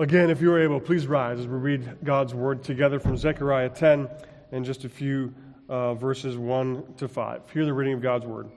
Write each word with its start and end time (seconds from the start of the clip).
Again, 0.00 0.30
if 0.30 0.40
you 0.40 0.50
are 0.50 0.58
able, 0.58 0.80
please 0.80 1.06
rise 1.06 1.40
as 1.40 1.46
we 1.46 1.58
read 1.58 1.98
God's 2.02 2.32
word 2.32 2.64
together 2.64 2.98
from 2.98 3.18
Zechariah 3.18 3.68
10 3.68 4.08
and 4.50 4.64
just 4.64 4.86
a 4.86 4.88
few 4.88 5.34
uh, 5.68 5.92
verses 5.92 6.38
1 6.38 6.94
to 6.96 7.06
5. 7.06 7.50
Hear 7.50 7.66
the 7.66 7.74
reading 7.74 7.92
of 7.92 8.00
God's 8.00 8.24
word. 8.24 8.48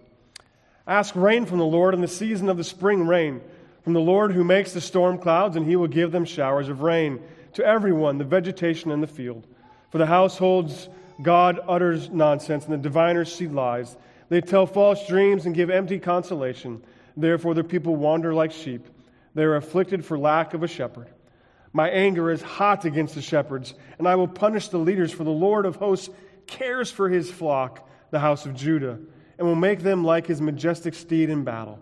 Ask 0.87 1.13
rain 1.17 1.45
from 1.45 1.57
the 1.57 1.65
Lord 1.65 1.93
in 1.93 1.99
the 1.99 2.07
season 2.07 2.47
of 2.47 2.55
the 2.55 2.63
spring 2.63 3.05
rain, 3.05 3.41
from 3.83 3.91
the 3.91 3.99
Lord 3.99 4.31
who 4.31 4.45
makes 4.45 4.71
the 4.71 4.79
storm 4.79 5.17
clouds, 5.17 5.57
and 5.57 5.65
he 5.65 5.75
will 5.75 5.89
give 5.89 6.13
them 6.13 6.23
showers 6.23 6.69
of 6.69 6.79
rain 6.79 7.21
to 7.55 7.65
everyone, 7.65 8.17
the 8.17 8.23
vegetation 8.23 8.89
and 8.89 9.03
the 9.03 9.07
field. 9.07 9.45
For 9.89 9.97
the 9.97 10.05
households, 10.05 10.87
God 11.21 11.59
utters 11.67 12.09
nonsense, 12.09 12.63
and 12.63 12.73
the 12.73 12.77
diviners 12.77 13.35
see 13.35 13.49
lies. 13.49 13.97
They 14.29 14.39
tell 14.39 14.65
false 14.65 15.05
dreams 15.07 15.45
and 15.45 15.53
give 15.53 15.69
empty 15.69 15.99
consolation. 15.99 16.81
Therefore, 17.17 17.53
the 17.53 17.65
people 17.65 17.97
wander 17.97 18.33
like 18.33 18.53
sheep. 18.53 18.87
They 19.35 19.43
are 19.43 19.57
afflicted 19.57 20.05
for 20.05 20.17
lack 20.17 20.53
of 20.53 20.63
a 20.63 20.69
shepherd. 20.69 21.09
My 21.73 21.89
anger 21.89 22.29
is 22.29 22.41
hot 22.41 22.85
against 22.85 23.15
the 23.15 23.21
shepherds, 23.21 23.73
and 23.97 24.07
I 24.07 24.15
will 24.15 24.27
punish 24.27 24.67
the 24.67 24.77
leaders, 24.77 25.11
for 25.11 25.23
the 25.23 25.31
Lord 25.31 25.65
of 25.65 25.77
hosts 25.77 26.09
cares 26.45 26.91
for 26.91 27.09
his 27.09 27.31
flock, 27.31 27.89
the 28.11 28.19
house 28.19 28.45
of 28.45 28.53
Judah, 28.53 28.99
and 29.39 29.47
will 29.47 29.55
make 29.55 29.81
them 29.81 30.03
like 30.03 30.27
his 30.27 30.39
majestic 30.39 30.93
steed 30.93 31.31
in 31.31 31.43
battle. 31.43 31.79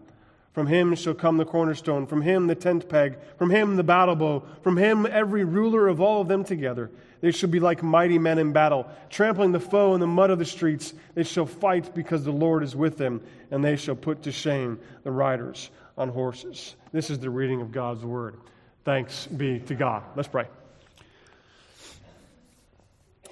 From 0.54 0.68
him 0.68 0.96
shall 0.96 1.14
come 1.14 1.38
the 1.38 1.46
cornerstone, 1.46 2.08
from 2.08 2.22
him 2.22 2.48
the 2.48 2.56
tent 2.56 2.90
peg, 2.90 3.18
from 3.38 3.50
him 3.50 3.76
the 3.76 3.84
battle 3.84 4.16
bow, 4.16 4.44
from 4.62 4.78
him 4.78 5.06
every 5.06 5.44
ruler 5.46 5.88
of 5.88 6.02
all 6.02 6.22
of 6.22 6.28
them 6.28 6.44
together. 6.44 6.92
They 7.22 7.32
shall 7.32 7.50
be 7.50 7.60
like 7.60 7.84
mighty 7.84 8.18
men 8.18 8.38
in 8.38 8.52
battle, 8.52 8.90
trampling 9.10 9.52
the 9.52 9.60
foe 9.60 9.94
in 9.94 10.02
the 10.02 10.08
mud 10.08 10.30
of 10.30 10.40
the 10.40 10.46
streets. 10.46 10.94
They 11.16 11.24
shall 11.24 11.46
fight 11.46 11.94
because 11.94 12.26
the 12.26 12.32
Lord 12.32 12.64
is 12.64 12.76
with 12.76 12.98
them, 12.98 13.22
and 13.50 13.64
they 13.64 13.76
shall 13.76 13.96
put 13.96 14.24
to 14.24 14.32
shame 14.32 14.80
the 15.04 15.12
riders 15.12 15.70
on 15.98 16.10
horses. 16.10 16.76
This 16.92 17.10
is 17.10 17.20
the 17.20 17.30
reading 17.30 17.62
of 17.62 17.72
God's 17.72 18.04
word. 18.04 18.36
Thanks 18.84 19.28
be 19.28 19.60
to 19.60 19.76
God. 19.76 20.04
Let's 20.16 20.28
pray. 20.28 20.48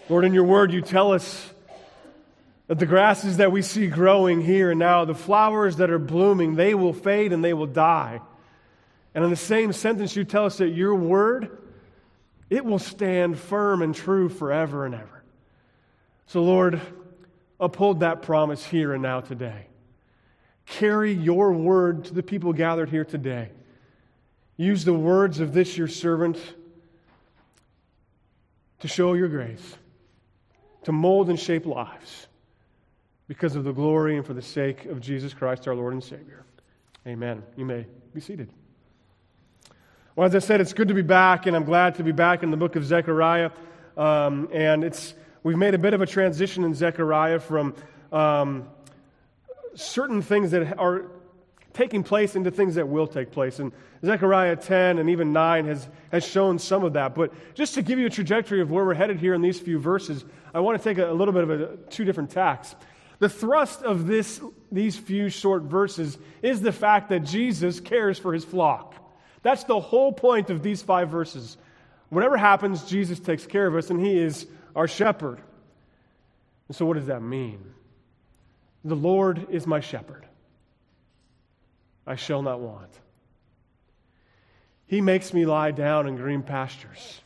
Lord, 0.07 0.25
in 0.25 0.33
your 0.33 0.43
word, 0.43 0.71
you 0.71 0.81
tell 0.81 1.11
us 1.11 1.49
that 2.67 2.77
the 2.77 2.85
grasses 2.85 3.37
that 3.37 3.51
we 3.51 3.63
see 3.63 3.87
growing 3.87 4.41
here 4.41 4.69
and 4.69 4.79
now, 4.79 5.05
the 5.05 5.15
flowers 5.15 5.77
that 5.77 5.89
are 5.89 5.99
blooming, 5.99 6.55
they 6.55 6.75
will 6.75 6.93
fade 6.93 7.33
and 7.33 7.43
they 7.43 7.53
will 7.53 7.65
die. 7.65 8.21
And 9.15 9.23
in 9.23 9.31
the 9.31 9.35
same 9.35 9.73
sentence, 9.73 10.15
you 10.15 10.23
tell 10.23 10.45
us 10.45 10.57
that 10.59 10.69
your 10.69 10.93
word, 10.93 11.57
it 12.51 12.63
will 12.63 12.79
stand 12.79 13.39
firm 13.39 13.81
and 13.81 13.95
true 13.95 14.29
forever 14.29 14.85
and 14.85 14.93
ever. 14.93 15.23
So, 16.27 16.43
Lord, 16.43 16.79
uphold 17.59 18.01
that 18.01 18.21
promise 18.21 18.63
here 18.63 18.93
and 18.93 19.01
now 19.01 19.21
today. 19.21 19.65
Carry 20.67 21.11
your 21.11 21.53
word 21.53 22.05
to 22.05 22.13
the 22.13 22.21
people 22.21 22.53
gathered 22.53 22.89
here 22.89 23.05
today. 23.05 23.49
Use 24.59 24.83
the 24.83 24.93
words 24.93 25.39
of 25.39 25.53
this 25.53 25.77
your 25.77 25.87
servant 25.87 26.37
to 28.81 28.89
show 28.89 29.13
your 29.13 29.29
grace, 29.29 29.77
to 30.83 30.91
mold 30.91 31.29
and 31.29 31.39
shape 31.39 31.65
lives 31.65 32.27
because 33.29 33.55
of 33.55 33.63
the 33.63 33.71
glory 33.71 34.17
and 34.17 34.25
for 34.25 34.33
the 34.33 34.41
sake 34.41 34.83
of 34.87 34.99
Jesus 34.99 35.33
Christ, 35.33 35.65
our 35.69 35.73
Lord 35.73 35.93
and 35.93 36.03
Savior. 36.03 36.43
Amen. 37.07 37.41
You 37.55 37.63
may 37.63 37.85
be 38.13 38.19
seated. 38.19 38.49
Well, 40.17 40.27
as 40.27 40.35
I 40.35 40.39
said, 40.39 40.59
it's 40.59 40.73
good 40.73 40.89
to 40.89 40.93
be 40.93 41.03
back, 41.03 41.45
and 41.45 41.55
I'm 41.55 41.63
glad 41.63 41.95
to 41.95 42.03
be 42.03 42.11
back 42.11 42.43
in 42.43 42.51
the 42.51 42.57
book 42.57 42.75
of 42.75 42.83
Zechariah. 42.83 43.51
Um, 43.95 44.49
and 44.51 44.83
it's 44.83 45.13
we've 45.41 45.57
made 45.57 45.73
a 45.73 45.79
bit 45.79 45.93
of 45.93 46.01
a 46.01 46.05
transition 46.05 46.65
in 46.65 46.73
Zechariah 46.73 47.39
from 47.39 47.75
um, 48.11 48.67
certain 49.73 50.21
things 50.21 50.51
that 50.51 50.77
are 50.77 51.05
taking 51.73 52.03
place 52.03 52.35
into 52.35 52.51
things 52.51 52.75
that 52.75 52.87
will 52.87 53.07
take 53.07 53.31
place. 53.31 53.59
And 53.59 53.71
Zechariah 54.03 54.55
10 54.55 54.97
and 54.97 55.09
even 55.09 55.33
9 55.33 55.65
has, 55.65 55.87
has 56.11 56.25
shown 56.25 56.59
some 56.59 56.83
of 56.83 56.93
that. 56.93 57.15
But 57.15 57.31
just 57.53 57.75
to 57.75 57.81
give 57.81 57.99
you 57.99 58.07
a 58.07 58.09
trajectory 58.09 58.61
of 58.61 58.71
where 58.71 58.85
we're 58.85 58.93
headed 58.93 59.19
here 59.19 59.33
in 59.33 59.41
these 59.41 59.59
few 59.59 59.79
verses, 59.79 60.25
I 60.53 60.59
want 60.61 60.77
to 60.77 60.83
take 60.83 60.97
a, 60.97 61.11
a 61.11 61.13
little 61.13 61.33
bit 61.33 61.43
of 61.43 61.49
a, 61.49 61.77
two 61.89 62.05
different 62.05 62.31
tacks. 62.31 62.75
The 63.19 63.29
thrust 63.29 63.83
of 63.83 64.07
this, 64.07 64.41
these 64.71 64.97
few 64.97 65.29
short 65.29 65.63
verses 65.63 66.17
is 66.41 66.61
the 66.61 66.71
fact 66.71 67.09
that 67.09 67.19
Jesus 67.19 67.79
cares 67.79 68.17
for 68.17 68.33
his 68.33 68.45
flock. 68.45 68.95
That's 69.41 69.65
the 69.65 69.79
whole 69.79 70.11
point 70.11 70.49
of 70.49 70.63
these 70.63 70.81
five 70.81 71.09
verses. 71.09 71.57
Whatever 72.09 72.37
happens, 72.37 72.85
Jesus 72.85 73.19
takes 73.19 73.45
care 73.45 73.67
of 73.67 73.75
us, 73.75 73.89
and 73.89 73.99
he 73.99 74.17
is 74.17 74.47
our 74.75 74.87
shepherd. 74.87 75.39
And 76.67 76.75
so, 76.75 76.85
what 76.85 76.95
does 76.95 77.07
that 77.07 77.21
mean? 77.21 77.59
The 78.83 78.95
Lord 78.95 79.47
is 79.49 79.67
my 79.67 79.81
shepherd. 79.81 80.25
I 82.09 82.15
shall 82.15 82.41
not 82.41 82.59
want. 82.59 82.89
He 84.87 84.99
makes 84.99 85.31
me 85.31 85.45
lie 85.45 85.69
down 85.69 86.07
in 86.07 86.15
green 86.15 86.41
pastures. 86.41 87.21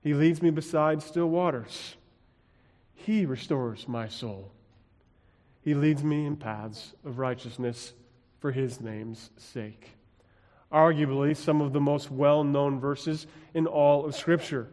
He 0.00 0.14
leads 0.14 0.40
me 0.40 0.50
beside 0.50 1.02
still 1.02 1.28
waters. 1.28 1.96
He 2.94 3.26
restores 3.26 3.88
my 3.88 4.06
soul. 4.06 4.52
He 5.60 5.74
leads 5.74 6.04
me 6.04 6.24
in 6.24 6.36
paths 6.36 6.94
of 7.04 7.18
righteousness 7.18 7.94
for 8.38 8.52
his 8.52 8.80
name's 8.80 9.30
sake. 9.38 9.96
Arguably, 10.72 11.36
some 11.36 11.60
of 11.60 11.72
the 11.72 11.80
most 11.80 12.12
well 12.12 12.44
known 12.44 12.78
verses 12.78 13.26
in 13.54 13.66
all 13.66 14.06
of 14.06 14.14
Scripture. 14.14 14.68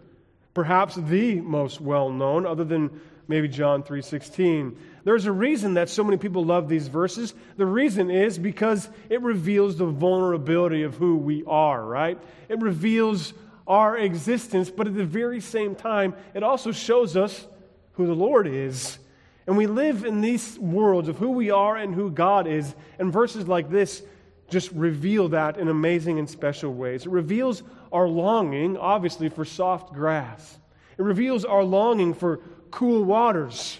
Perhaps 0.54 0.96
the 0.96 1.42
most 1.42 1.82
well 1.82 2.12
known, 2.12 2.46
other 2.46 2.64
than 2.64 3.02
maybe 3.28 3.48
John 3.48 3.82
3:16. 3.82 4.78
There's 5.04 5.26
a 5.26 5.32
reason 5.32 5.76
that 5.76 5.90
so 5.90 6.04
many 6.04 6.18
people 6.18 6.46
love 6.46 6.70
these 6.70 6.88
verses. 6.88 7.34
The 7.58 7.66
reason 7.66 8.12
is 8.12 8.38
because 8.38 8.90
it 9.10 9.22
reveals 9.22 9.78
the 9.78 9.86
vulnerability 9.86 10.84
of 10.84 10.96
who 10.96 11.18
we 11.18 11.44
are, 11.46 11.84
right? 11.84 12.20
It 12.50 12.60
reveals 12.62 13.34
our 13.68 13.98
existence, 13.98 14.70
but 14.70 14.88
at 14.88 14.96
the 14.96 15.06
very 15.06 15.42
same 15.42 15.76
time, 15.76 16.14
it 16.34 16.44
also 16.44 16.72
shows 16.72 17.16
us 17.16 17.48
who 17.94 18.06
the 18.06 18.14
Lord 18.14 18.48
is. 18.48 19.00
And 19.48 19.58
we 19.58 19.68
live 19.68 20.06
in 20.06 20.22
these 20.22 20.58
worlds 20.60 21.10
of 21.10 21.18
who 21.18 21.32
we 21.32 21.50
are 21.50 21.76
and 21.76 21.96
who 21.96 22.12
God 22.12 22.48
is. 22.48 22.76
And 23.00 23.12
verses 23.12 23.48
like 23.48 23.70
this 23.70 24.04
just 24.50 24.72
reveal 24.72 25.30
that 25.30 25.58
in 25.58 25.68
amazing 25.68 26.20
and 26.20 26.30
special 26.30 26.74
ways. 26.74 27.06
It 27.06 27.12
reveals 27.12 27.64
our 27.92 28.08
longing, 28.08 28.78
obviously, 28.78 29.30
for 29.30 29.46
soft 29.46 29.94
grass. 29.94 30.60
It 30.98 31.04
reveals 31.04 31.46
our 31.46 31.64
longing 31.64 32.14
for 32.14 32.42
cool 32.70 33.04
waters. 33.04 33.80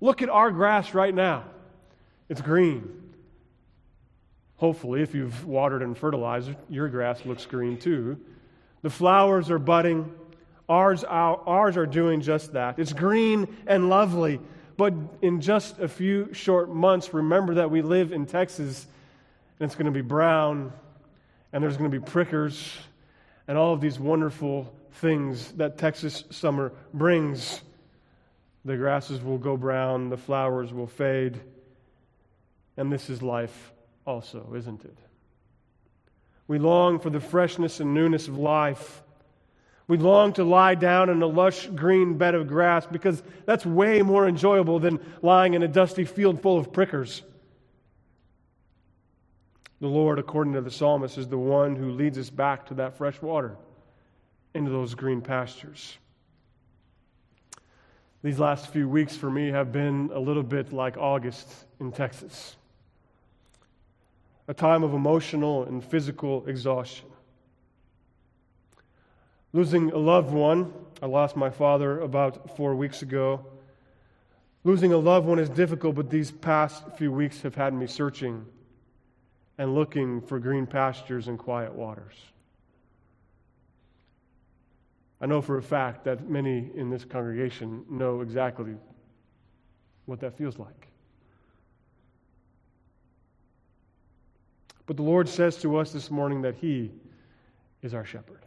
Look 0.00 0.22
at 0.22 0.28
our 0.28 0.50
grass 0.50 0.94
right 0.94 1.14
now. 1.14 1.44
It's 2.28 2.40
green. 2.40 3.00
Hopefully, 4.56 5.02
if 5.02 5.14
you've 5.14 5.46
watered 5.46 5.82
and 5.82 5.96
fertilized, 5.96 6.50
your 6.68 6.88
grass 6.88 7.24
looks 7.24 7.46
green 7.46 7.78
too. 7.78 8.18
The 8.82 8.90
flowers 8.90 9.50
are 9.50 9.58
budding. 9.58 10.12
Ours, 10.68 11.02
ours 11.04 11.76
are 11.76 11.86
doing 11.86 12.20
just 12.20 12.52
that. 12.52 12.78
It's 12.78 12.92
green 12.92 13.56
and 13.66 13.88
lovely. 13.88 14.40
But 14.76 14.94
in 15.20 15.40
just 15.40 15.78
a 15.78 15.88
few 15.88 16.32
short 16.32 16.70
months, 16.70 17.12
remember 17.12 17.54
that 17.54 17.70
we 17.70 17.82
live 17.82 18.12
in 18.12 18.26
Texas 18.26 18.86
and 19.58 19.66
it's 19.66 19.74
going 19.74 19.86
to 19.86 19.92
be 19.92 20.00
brown 20.00 20.72
and 21.52 21.62
there's 21.62 21.76
going 21.76 21.90
to 21.90 22.00
be 22.00 22.04
prickers 22.04 22.78
and 23.48 23.58
all 23.58 23.74
of 23.74 23.80
these 23.80 23.98
wonderful 23.98 24.72
things 24.92 25.52
that 25.52 25.76
Texas 25.76 26.24
summer 26.30 26.72
brings. 26.94 27.60
The 28.64 28.76
grasses 28.76 29.22
will 29.22 29.38
go 29.38 29.56
brown, 29.56 30.10
the 30.10 30.16
flowers 30.16 30.72
will 30.72 30.86
fade. 30.86 31.40
And 32.76 32.92
this 32.92 33.08
is 33.10 33.22
life 33.22 33.72
also, 34.06 34.52
isn't 34.56 34.84
it? 34.84 34.96
We 36.46 36.58
long 36.58 36.98
for 36.98 37.10
the 37.10 37.20
freshness 37.20 37.80
and 37.80 37.94
newness 37.94 38.28
of 38.28 38.36
life. 38.36 39.02
We 39.86 39.96
long 39.98 40.32
to 40.34 40.44
lie 40.44 40.74
down 40.74 41.08
in 41.08 41.22
a 41.22 41.26
lush 41.26 41.66
green 41.66 42.18
bed 42.18 42.34
of 42.34 42.48
grass 42.48 42.86
because 42.86 43.22
that's 43.46 43.66
way 43.66 44.02
more 44.02 44.28
enjoyable 44.28 44.78
than 44.78 45.00
lying 45.22 45.54
in 45.54 45.62
a 45.62 45.68
dusty 45.68 46.04
field 46.04 46.42
full 46.42 46.58
of 46.58 46.72
prickers. 46.72 47.22
The 49.80 49.88
Lord, 49.88 50.18
according 50.18 50.52
to 50.52 50.60
the 50.60 50.70
psalmist, 50.70 51.16
is 51.16 51.28
the 51.28 51.38
one 51.38 51.74
who 51.74 51.90
leads 51.90 52.18
us 52.18 52.30
back 52.30 52.66
to 52.66 52.74
that 52.74 52.98
fresh 52.98 53.20
water, 53.22 53.56
into 54.52 54.70
those 54.70 54.94
green 54.94 55.22
pastures. 55.22 55.96
These 58.22 58.38
last 58.38 58.68
few 58.68 58.88
weeks 58.88 59.16
for 59.16 59.30
me 59.30 59.48
have 59.48 59.72
been 59.72 60.10
a 60.12 60.18
little 60.20 60.42
bit 60.42 60.72
like 60.72 60.96
August 60.96 61.48
in 61.78 61.92
Texas 61.92 62.56
a 64.50 64.52
time 64.52 64.82
of 64.82 64.94
emotional 64.94 65.62
and 65.62 65.82
physical 65.82 66.44
exhaustion. 66.48 67.06
Losing 69.52 69.92
a 69.92 69.96
loved 69.96 70.32
one, 70.32 70.72
I 71.00 71.06
lost 71.06 71.36
my 71.36 71.50
father 71.50 72.00
about 72.00 72.56
four 72.56 72.74
weeks 72.74 73.02
ago. 73.02 73.46
Losing 74.64 74.92
a 74.92 74.96
loved 74.96 75.28
one 75.28 75.38
is 75.38 75.48
difficult, 75.48 75.94
but 75.94 76.10
these 76.10 76.32
past 76.32 76.82
few 76.98 77.12
weeks 77.12 77.42
have 77.42 77.54
had 77.54 77.72
me 77.72 77.86
searching 77.86 78.44
and 79.56 79.76
looking 79.76 80.20
for 80.20 80.40
green 80.40 80.66
pastures 80.66 81.28
and 81.28 81.38
quiet 81.38 81.72
waters. 81.72 82.16
I 85.20 85.26
know 85.26 85.42
for 85.42 85.58
a 85.58 85.62
fact 85.62 86.04
that 86.04 86.28
many 86.28 86.70
in 86.74 86.88
this 86.88 87.04
congregation 87.04 87.84
know 87.90 88.22
exactly 88.22 88.74
what 90.06 90.20
that 90.20 90.36
feels 90.36 90.58
like. 90.58 90.88
But 94.86 94.96
the 94.96 95.02
Lord 95.02 95.28
says 95.28 95.56
to 95.58 95.76
us 95.76 95.92
this 95.92 96.10
morning 96.10 96.42
that 96.42 96.56
He 96.56 96.90
is 97.82 97.94
our 97.94 98.04
shepherd. 98.04 98.44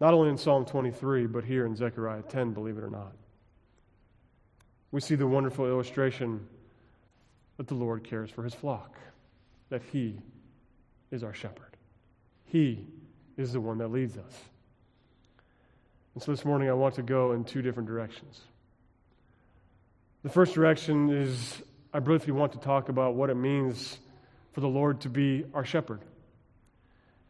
Not 0.00 0.14
only 0.14 0.30
in 0.30 0.38
Psalm 0.38 0.64
23, 0.64 1.26
but 1.26 1.44
here 1.44 1.66
in 1.66 1.76
Zechariah 1.76 2.22
10, 2.22 2.52
believe 2.52 2.78
it 2.78 2.82
or 2.82 2.90
not. 2.90 3.12
We 4.90 5.00
see 5.00 5.14
the 5.14 5.26
wonderful 5.26 5.66
illustration 5.66 6.46
that 7.56 7.66
the 7.66 7.74
Lord 7.74 8.02
cares 8.02 8.30
for 8.30 8.42
his 8.42 8.54
flock, 8.54 8.98
that 9.68 9.82
he 9.92 10.18
is 11.10 11.22
our 11.22 11.34
shepherd. 11.34 11.76
He 12.46 12.86
is 13.36 13.52
the 13.52 13.60
one 13.60 13.78
that 13.78 13.88
leads 13.88 14.16
us. 14.16 14.42
And 16.14 16.22
so 16.22 16.32
this 16.32 16.44
morning 16.44 16.68
I 16.68 16.74
want 16.74 16.96
to 16.96 17.02
go 17.02 17.32
in 17.32 17.44
two 17.44 17.62
different 17.62 17.88
directions. 17.88 18.40
The 20.22 20.28
first 20.28 20.54
direction 20.54 21.10
is 21.10 21.62
I 21.92 21.98
briefly 21.98 22.32
want 22.32 22.52
to 22.52 22.58
talk 22.58 22.88
about 22.88 23.14
what 23.14 23.30
it 23.30 23.34
means 23.34 23.98
for 24.52 24.60
the 24.60 24.68
Lord 24.68 25.00
to 25.02 25.08
be 25.08 25.44
our 25.54 25.64
shepherd. 25.64 26.00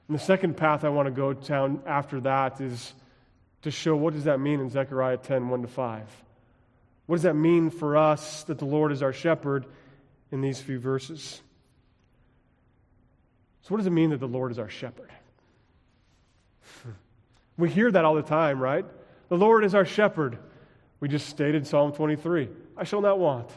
And 0.09 0.19
the 0.19 0.23
second 0.23 0.57
path 0.57 0.85
I 0.85 0.89
want 0.89 1.07
to 1.07 1.13
go 1.13 1.33
down 1.33 1.83
after 1.87 2.21
that 2.21 2.61
is 2.61 2.93
to 3.63 3.71
show 3.71 3.97
what 3.97 4.15
does 4.15 4.25
that 4.25 4.41
mean 4.41 4.61
in 4.61 4.69
Zechariah 4.69 5.17
10, 5.17 5.49
1 5.49 5.63
to 5.63 5.69
5. 5.69 6.23
What 7.07 7.17
does 7.17 7.23
that 7.23 7.35
mean 7.35 7.71
for 7.71 7.97
us 7.97 8.45
that 8.45 8.59
the 8.59 8.65
Lord 8.65 8.93
is 8.93 9.03
our 9.03 9.13
shepherd 9.13 9.67
in 10.31 10.41
these 10.41 10.61
few 10.61 10.79
verses? 10.79 11.41
So, 13.63 13.69
what 13.69 13.79
does 13.79 13.87
it 13.87 13.91
mean 13.91 14.11
that 14.11 14.21
the 14.21 14.27
Lord 14.27 14.51
is 14.51 14.59
our 14.59 14.69
shepherd? 14.69 15.11
We 17.57 17.69
hear 17.71 17.91
that 17.91 18.05
all 18.05 18.15
the 18.15 18.23
time, 18.23 18.61
right? 18.61 18.85
The 19.29 19.37
Lord 19.37 19.65
is 19.65 19.75
our 19.75 19.85
shepherd. 19.85 20.39
We 21.01 21.09
just 21.09 21.29
stated 21.29 21.67
Psalm 21.67 21.93
23 21.93 22.49
I 22.77 22.85
shall 22.85 23.01
not 23.01 23.19
want. 23.19 23.51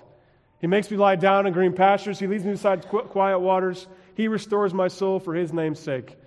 He 0.60 0.68
makes 0.68 0.90
me 0.90 0.98
lie 0.98 1.16
down 1.16 1.48
in 1.48 1.54
green 1.54 1.74
pastures. 1.74 2.18
He 2.18 2.28
leads 2.28 2.44
me 2.44 2.52
beside 2.52 2.88
quiet 2.88 3.40
waters. 3.40 3.88
He 4.16 4.28
restores 4.28 4.74
my 4.74 4.88
soul 4.88 5.20
for 5.20 5.34
his 5.34 5.54
name's 5.54 5.80
sake. 5.80 6.18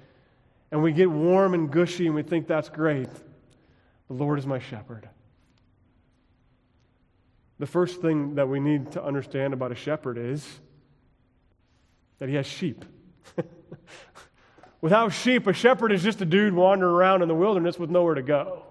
And 0.70 0.82
we 0.82 0.92
get 0.92 1.10
warm 1.10 1.54
and 1.54 1.70
gushy 1.70 2.06
and 2.06 2.14
we 2.14 2.22
think 2.22 2.46
that's 2.46 2.68
great. 2.68 3.08
The 4.08 4.14
Lord 4.14 4.38
is 4.38 4.46
my 4.46 4.58
shepherd. 4.58 5.08
The 7.58 7.66
first 7.66 8.00
thing 8.00 8.36
that 8.36 8.48
we 8.48 8.60
need 8.60 8.92
to 8.92 9.02
understand 9.02 9.52
about 9.52 9.72
a 9.72 9.74
shepherd 9.74 10.18
is 10.18 10.46
that 12.18 12.28
he 12.28 12.36
has 12.36 12.46
sheep. 12.46 12.84
Without 14.80 15.12
sheep, 15.12 15.46
a 15.46 15.52
shepherd 15.52 15.92
is 15.92 16.02
just 16.02 16.20
a 16.20 16.24
dude 16.24 16.54
wandering 16.54 16.92
around 16.92 17.22
in 17.22 17.28
the 17.28 17.34
wilderness 17.34 17.78
with 17.78 17.90
nowhere 17.90 18.14
to 18.14 18.22
go. 18.22 18.62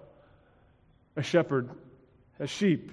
A 1.16 1.22
shepherd 1.22 1.68
has 2.38 2.48
sheep. 2.48 2.92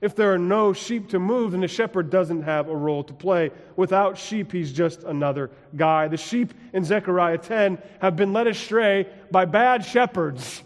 If 0.00 0.14
there 0.14 0.34
are 0.34 0.38
no 0.38 0.74
sheep 0.74 1.08
to 1.10 1.18
move, 1.18 1.52
then 1.52 1.62
the 1.62 1.68
shepherd 1.68 2.10
doesn't 2.10 2.42
have 2.42 2.68
a 2.68 2.76
role 2.76 3.02
to 3.04 3.14
play. 3.14 3.50
Without 3.76 4.18
sheep, 4.18 4.52
he's 4.52 4.70
just 4.70 5.02
another 5.04 5.50
guy. 5.74 6.08
The 6.08 6.18
sheep 6.18 6.52
in 6.74 6.84
Zechariah 6.84 7.38
10 7.38 7.78
have 8.02 8.14
been 8.14 8.34
led 8.34 8.46
astray 8.46 9.08
by 9.30 9.46
bad 9.46 9.82
shepherds. 9.82 10.62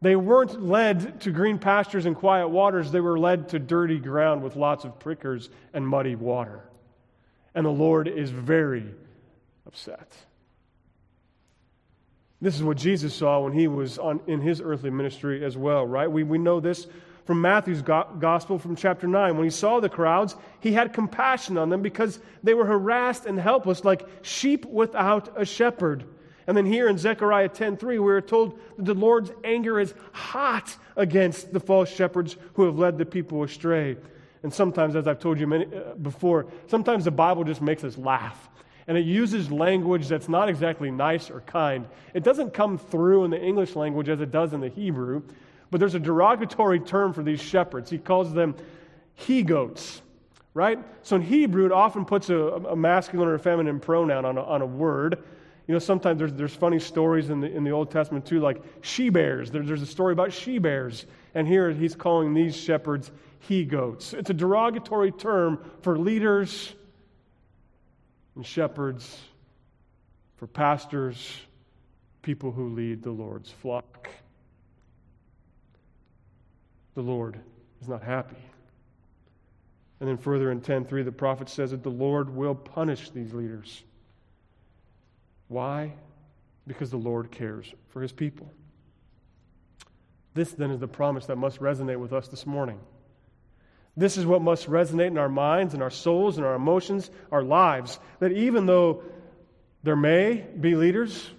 They 0.00 0.16
weren't 0.16 0.62
led 0.62 1.20
to 1.22 1.32
green 1.32 1.58
pastures 1.58 2.06
and 2.06 2.16
quiet 2.16 2.48
waters, 2.48 2.90
they 2.90 3.00
were 3.00 3.18
led 3.18 3.50
to 3.50 3.58
dirty 3.58 3.98
ground 3.98 4.42
with 4.42 4.56
lots 4.56 4.84
of 4.84 4.98
prickers 4.98 5.50
and 5.74 5.86
muddy 5.86 6.14
water. 6.14 6.62
And 7.54 7.66
the 7.66 7.70
Lord 7.70 8.08
is 8.08 8.30
very 8.30 8.86
upset. 9.66 10.10
This 12.46 12.54
is 12.54 12.62
what 12.62 12.76
Jesus 12.76 13.12
saw 13.12 13.40
when 13.40 13.52
he 13.52 13.66
was 13.66 13.98
on, 13.98 14.20
in 14.28 14.40
his 14.40 14.60
earthly 14.60 14.88
ministry 14.88 15.44
as 15.44 15.56
well, 15.56 15.84
right? 15.84 16.08
We, 16.08 16.22
we 16.22 16.38
know 16.38 16.60
this 16.60 16.86
from 17.24 17.40
Matthew's 17.40 17.82
gospel 17.82 18.56
from 18.56 18.76
chapter 18.76 19.08
9. 19.08 19.36
When 19.36 19.42
he 19.42 19.50
saw 19.50 19.80
the 19.80 19.88
crowds, 19.88 20.36
he 20.60 20.72
had 20.72 20.92
compassion 20.92 21.58
on 21.58 21.70
them 21.70 21.82
because 21.82 22.20
they 22.44 22.54
were 22.54 22.64
harassed 22.64 23.26
and 23.26 23.36
helpless 23.36 23.84
like 23.84 24.06
sheep 24.22 24.64
without 24.64 25.32
a 25.36 25.44
shepherd. 25.44 26.04
And 26.46 26.56
then 26.56 26.66
here 26.66 26.86
in 26.86 26.98
Zechariah 26.98 27.48
10:3 27.48 27.98
we 27.98 28.12
are 28.12 28.20
told 28.20 28.60
that 28.76 28.84
the 28.84 28.94
Lord's 28.94 29.32
anger 29.42 29.80
is 29.80 29.92
hot 30.12 30.76
against 30.94 31.52
the 31.52 31.58
false 31.58 31.88
shepherds 31.88 32.36
who 32.54 32.62
have 32.62 32.78
led 32.78 32.96
the 32.96 33.06
people 33.06 33.42
astray. 33.42 33.96
And 34.44 34.54
sometimes 34.54 34.94
as 34.94 35.08
I've 35.08 35.18
told 35.18 35.40
you 35.40 35.48
many, 35.48 35.64
uh, 35.64 35.94
before, 35.94 36.46
sometimes 36.68 37.06
the 37.06 37.10
Bible 37.10 37.42
just 37.42 37.60
makes 37.60 37.82
us 37.82 37.98
laugh 37.98 38.48
and 38.88 38.96
it 38.96 39.04
uses 39.04 39.50
language 39.50 40.08
that's 40.08 40.28
not 40.28 40.48
exactly 40.48 40.90
nice 40.90 41.30
or 41.30 41.40
kind. 41.40 41.86
It 42.14 42.22
doesn't 42.22 42.54
come 42.54 42.78
through 42.78 43.24
in 43.24 43.30
the 43.30 43.40
English 43.40 43.74
language 43.74 44.08
as 44.08 44.20
it 44.20 44.30
does 44.30 44.52
in 44.52 44.60
the 44.60 44.68
Hebrew, 44.68 45.22
but 45.70 45.80
there's 45.80 45.94
a 45.94 46.00
derogatory 46.00 46.80
term 46.80 47.12
for 47.12 47.22
these 47.22 47.40
shepherds. 47.40 47.90
He 47.90 47.98
calls 47.98 48.32
them 48.32 48.54
he 49.14 49.42
goats, 49.42 50.02
right? 50.54 50.78
So 51.02 51.16
in 51.16 51.22
Hebrew, 51.22 51.66
it 51.66 51.72
often 51.72 52.04
puts 52.04 52.30
a, 52.30 52.36
a 52.36 52.76
masculine 52.76 53.28
or 53.28 53.34
a 53.34 53.38
feminine 53.38 53.80
pronoun 53.80 54.24
on 54.24 54.38
a, 54.38 54.42
on 54.42 54.62
a 54.62 54.66
word. 54.66 55.24
You 55.66 55.72
know, 55.72 55.80
sometimes 55.80 56.18
there's, 56.18 56.32
there's 56.34 56.54
funny 56.54 56.78
stories 56.78 57.30
in 57.30 57.40
the, 57.40 57.50
in 57.50 57.64
the 57.64 57.70
Old 57.70 57.90
Testament 57.90 58.24
too, 58.24 58.40
like 58.40 58.62
she 58.82 59.08
bears. 59.08 59.50
There, 59.50 59.62
there's 59.62 59.82
a 59.82 59.86
story 59.86 60.12
about 60.12 60.32
she 60.32 60.58
bears. 60.58 61.06
And 61.34 61.48
here 61.48 61.72
he's 61.72 61.96
calling 61.96 62.34
these 62.34 62.54
shepherds 62.54 63.10
he 63.40 63.64
goats. 63.64 64.12
It's 64.12 64.30
a 64.30 64.34
derogatory 64.34 65.10
term 65.10 65.58
for 65.82 65.98
leaders 65.98 66.72
and 68.36 68.46
shepherds, 68.46 69.18
for 70.36 70.46
pastors, 70.46 71.40
people 72.22 72.52
who 72.52 72.68
lead 72.68 73.02
the 73.02 73.10
Lord's 73.10 73.50
flock. 73.50 74.08
The 76.94 77.02
Lord 77.02 77.38
is 77.80 77.88
not 77.88 78.02
happy. 78.02 78.36
And 79.98 80.08
then 80.08 80.18
further 80.18 80.50
in 80.50 80.60
10:3 80.60 81.02
the 81.02 81.12
prophet 81.12 81.48
says 81.48 81.70
that 81.70 81.82
the 81.82 81.90
Lord 81.90 82.30
will 82.30 82.54
punish 82.54 83.10
these 83.10 83.32
leaders. 83.32 83.82
Why? 85.48 85.94
Because 86.66 86.90
the 86.90 86.98
Lord 86.98 87.30
cares 87.30 87.72
for 87.88 88.02
his 88.02 88.12
people. 88.12 88.52
This 90.34 90.52
then 90.52 90.70
is 90.70 90.80
the 90.80 90.88
promise 90.88 91.26
that 91.26 91.36
must 91.36 91.60
resonate 91.60 91.98
with 91.98 92.12
us 92.12 92.28
this 92.28 92.44
morning. 92.44 92.78
This 93.96 94.18
is 94.18 94.26
what 94.26 94.42
must 94.42 94.68
resonate 94.68 95.06
in 95.08 95.18
our 95.18 95.28
minds 95.28 95.72
and 95.72 95.82
our 95.82 95.90
souls 95.90 96.36
and 96.36 96.46
our 96.46 96.54
emotions, 96.54 97.10
our 97.32 97.42
lives. 97.42 97.98
That 98.18 98.32
even 98.32 98.66
though 98.66 99.02
there 99.82 99.96
may 99.96 100.44
be 100.60 100.74
leaders 100.74 101.30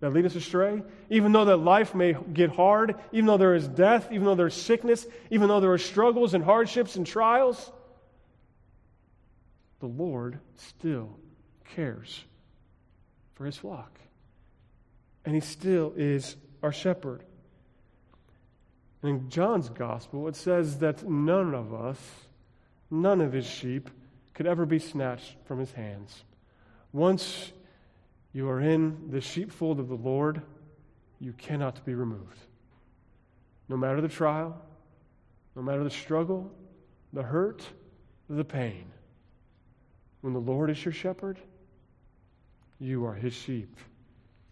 that 0.00 0.12
lead 0.12 0.24
us 0.24 0.34
astray, 0.34 0.82
even 1.10 1.32
though 1.32 1.46
that 1.46 1.58
life 1.58 1.94
may 1.94 2.16
get 2.32 2.50
hard, 2.50 2.94
even 3.12 3.26
though 3.26 3.36
there 3.36 3.54
is 3.54 3.68
death, 3.68 4.08
even 4.10 4.24
though 4.24 4.36
there's 4.36 4.54
sickness, 4.54 5.06
even 5.30 5.48
though 5.48 5.60
there 5.60 5.72
are 5.72 5.78
struggles 5.78 6.34
and 6.34 6.42
hardships 6.42 6.96
and 6.96 7.06
trials, 7.06 7.72
the 9.80 9.86
Lord 9.86 10.38
still 10.56 11.18
cares 11.74 12.24
for 13.34 13.44
his 13.44 13.56
flock. 13.56 13.98
And 15.24 15.34
he 15.34 15.40
still 15.40 15.92
is 15.96 16.36
our 16.62 16.72
shepherd. 16.72 17.22
In 19.02 19.30
John's 19.30 19.68
gospel, 19.68 20.26
it 20.26 20.34
says 20.34 20.78
that 20.78 21.08
none 21.08 21.54
of 21.54 21.72
us, 21.72 21.98
none 22.90 23.20
of 23.20 23.32
his 23.32 23.46
sheep, 23.46 23.90
could 24.34 24.46
ever 24.46 24.66
be 24.66 24.78
snatched 24.78 25.36
from 25.44 25.58
his 25.58 25.72
hands. 25.72 26.24
Once 26.92 27.52
you 28.32 28.48
are 28.48 28.60
in 28.60 29.10
the 29.10 29.20
sheepfold 29.20 29.78
of 29.78 29.88
the 29.88 29.94
Lord, 29.94 30.42
you 31.20 31.32
cannot 31.32 31.84
be 31.84 31.94
removed. 31.94 32.38
No 33.68 33.76
matter 33.76 34.00
the 34.00 34.08
trial, 34.08 34.60
no 35.54 35.62
matter 35.62 35.84
the 35.84 35.90
struggle, 35.90 36.50
the 37.12 37.22
hurt, 37.22 37.64
the 38.28 38.44
pain. 38.44 38.84
When 40.20 40.32
the 40.32 40.40
Lord 40.40 40.70
is 40.70 40.84
your 40.84 40.92
shepherd, 40.92 41.38
you 42.80 43.04
are 43.04 43.14
his 43.14 43.34
sheep, 43.34 43.76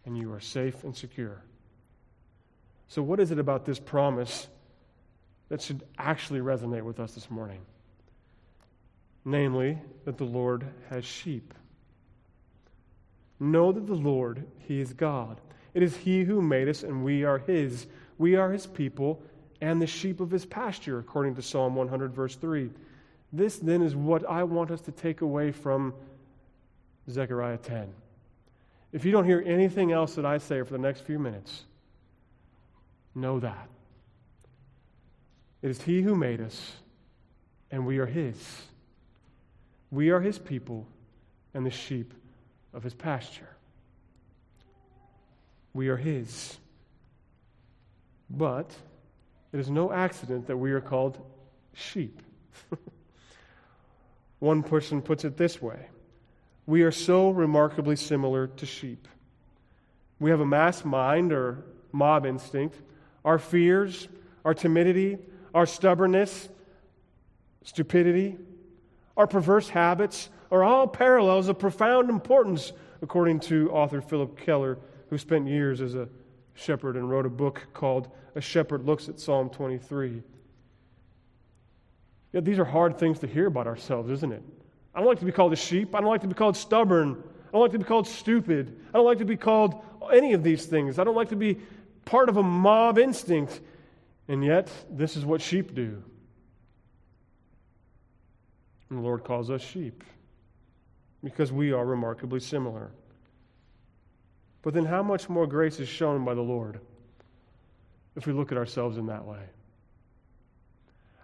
and 0.05 0.17
you 0.17 0.33
are 0.33 0.41
safe 0.41 0.85
and 0.85 0.97
secure. 0.97 1.43
So, 2.89 3.03
what 3.03 3.21
is 3.21 3.31
it 3.31 3.39
about 3.39 3.65
this 3.65 3.79
promise 3.79 4.47
that 5.49 5.61
should 5.61 5.83
actually 5.99 6.41
resonate 6.41 6.83
with 6.83 7.01
us 7.01 7.13
this 7.15 7.31
morning? 7.31 7.61
Namely, 9.25 9.79
that 10.05 10.19
the 10.19 10.25
Lord 10.25 10.67
has 10.91 11.05
sheep. 11.05 11.53
Know 13.41 13.73
that 13.73 13.87
the 13.87 13.95
Lord, 13.95 14.47
He 14.67 14.81
is 14.81 14.93
God. 14.93 15.41
It 15.75 15.83
is 15.83 15.97
He 15.97 16.23
who 16.23 16.41
made 16.41 16.69
us, 16.69 16.83
and 16.83 17.05
we 17.05 17.25
are 17.25 17.39
His. 17.39 17.87
We 18.19 18.37
are 18.37 18.51
His 18.51 18.67
people 18.67 19.23
and 19.61 19.81
the 19.81 19.87
sheep 19.87 20.21
of 20.21 20.31
His 20.31 20.47
pasture, 20.47 20.99
according 20.99 21.35
to 21.37 21.43
Psalm 21.43 21.75
100, 21.75 22.15
verse 22.15 22.37
3. 22.37 22.71
This 23.33 23.59
then 23.59 23.83
is 23.83 23.97
what 23.97 24.25
I 24.29 24.45
want 24.45 24.71
us 24.71 24.81
to 24.83 24.93
take 24.93 25.21
away 25.21 25.51
from 25.51 25.95
Zechariah 27.11 27.59
10. 27.59 27.93
If 28.93 29.05
you 29.05 29.13
don't 29.13 29.25
hear 29.25 29.43
anything 29.45 29.93
else 29.93 30.15
that 30.15 30.25
I 30.25 30.39
say 30.39 30.63
for 30.63 30.73
the 30.73 30.79
next 30.79 31.01
few 31.01 31.19
minutes, 31.19 31.65
Know 33.17 33.41
that. 33.41 33.69
It 35.63 35.71
is 35.71 35.81
He 35.81 36.03
who 36.03 36.15
made 36.15 36.43
us, 36.43 36.77
and 37.71 37.87
we 37.87 37.97
are 37.97 38.07
His. 38.07 38.37
We 39.91 40.11
are 40.11 40.21
His 40.21 40.39
people 40.39 40.87
and 41.55 41.65
the 41.65 41.71
sheep 41.71 42.13
of 42.75 42.83
His 42.83 42.93
pasture. 42.93 43.49
We 45.73 45.89
are 45.89 45.97
His. 45.97 46.59
But 48.29 48.71
it 49.51 49.61
is 49.61 49.71
no 49.71 49.91
accident 49.91 50.47
that 50.49 50.59
we 50.59 50.73
are 50.73 50.83
called 50.83 51.19
sheep. 51.73 52.21
One 54.41 54.63
person 54.63 55.01
puts 55.01 55.25
it 55.25 55.39
this 55.39 55.63
way 55.63 55.87
We 56.67 56.83
are 56.83 56.93
so 56.93 57.31
remarkably 57.31 57.97
similar 57.97 58.47
to 58.47 58.67
sheep. 58.67 59.09
We 60.21 60.29
have 60.29 60.41
a 60.41 60.47
mass 60.47 60.85
mind 60.85 61.33
or 61.33 61.65
mob 61.93 62.27
instinct, 62.27 62.77
our 63.27 63.39
fears, 63.39 64.09
our 64.45 64.55
timidity, 64.55 65.19
our 65.53 65.67
stubbornness, 65.67 66.49
stupidity, 67.65 68.39
our 69.17 69.27
perverse 69.27 69.69
habits 69.69 70.31
are 70.51 70.63
all 70.63 70.87
parallels 70.87 71.49
of 71.49 71.59
profound 71.59 72.09
importance, 72.09 72.73
according 73.03 73.41
to 73.41 73.71
author 73.73 74.01
Phillip 74.01 74.39
Keller, 74.39 74.79
who 75.11 75.19
spent 75.19 75.49
years 75.49 75.81
as 75.81 75.97
a 75.97 76.09
shepherd 76.55 76.97
and 76.97 77.11
wrote 77.11 77.27
a 77.27 77.31
book 77.31 77.67
called 77.75 78.09
A 78.37 78.41
Shepherd 78.41 78.85
Looks 78.85 79.09
at 79.09 79.19
Psalm 79.19 79.51
23. 79.51 80.23
Yet 82.33 82.45
these 82.45 82.59
are 82.59 82.65
hard 82.65 82.97
things 82.99 83.19
to 83.21 83.27
hear 83.27 83.47
about 83.47 83.67
ourselves, 83.67 84.11
isn't 84.11 84.33
it? 84.33 84.43
I 84.95 85.01
don't 85.01 85.09
like 85.09 85.19
to 85.19 85.25
be 85.25 85.33
called 85.33 85.53
a 85.53 85.57
sheep. 85.57 85.95
I 85.95 86.01
don't 86.01 86.09
like 86.09 86.21
to 86.23 86.29
be 86.29 86.35
called 86.35 86.57
stubborn. 86.57 87.23
I 87.49 87.53
don't 87.53 87.61
like 87.61 87.73
to 87.73 87.79
be 87.79 87.85
called 87.85 88.07
stupid. 88.07 88.79
I 88.91 88.99
don't 88.99 89.07
like 89.07 89.19
to 89.19 89.25
be 89.25 89.37
called 89.37 89.83
any 90.13 90.33
of 90.33 90.43
these 90.43 90.67
things. 90.67 90.99
I 90.99 91.05
don't 91.05 91.17
like 91.17 91.29
to 91.31 91.37
be 91.37 91.59
part 92.07 92.31
of 92.31 92.39
a 92.39 92.43
mob 92.43 92.99
instinct. 92.99 93.61
And 94.29 94.43
yet, 94.43 94.71
this 94.91 95.17
is 95.17 95.25
what 95.27 95.43
sheep 95.43 95.75
do. 95.75 96.03
And 98.89 98.99
the 98.99 99.03
Lord 99.03 99.25
calls 99.25 99.51
us 99.51 99.61
sheep 99.61 100.03
because 101.23 101.53
we 101.53 101.73
are 101.73 101.85
remarkably 101.85 102.41
similar. 102.41 102.91
But 104.63 104.75
then, 104.75 104.87
how 104.87 105.03
much 105.03 105.29
more 105.29 105.47
grace 105.47 105.79
is 105.79 105.89
shown 105.89 106.25
by 106.25 106.35
the 106.35 106.41
Lord 106.41 106.81
if 108.17 108.27
we 108.27 108.33
look 108.33 108.51
at 108.51 108.59
ourselves 108.59 108.97
in 108.97 109.07
that 109.07 109.25
way? 109.25 109.43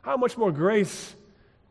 How 0.03 0.17
much 0.17 0.37
more 0.37 0.53
grace 0.53 1.15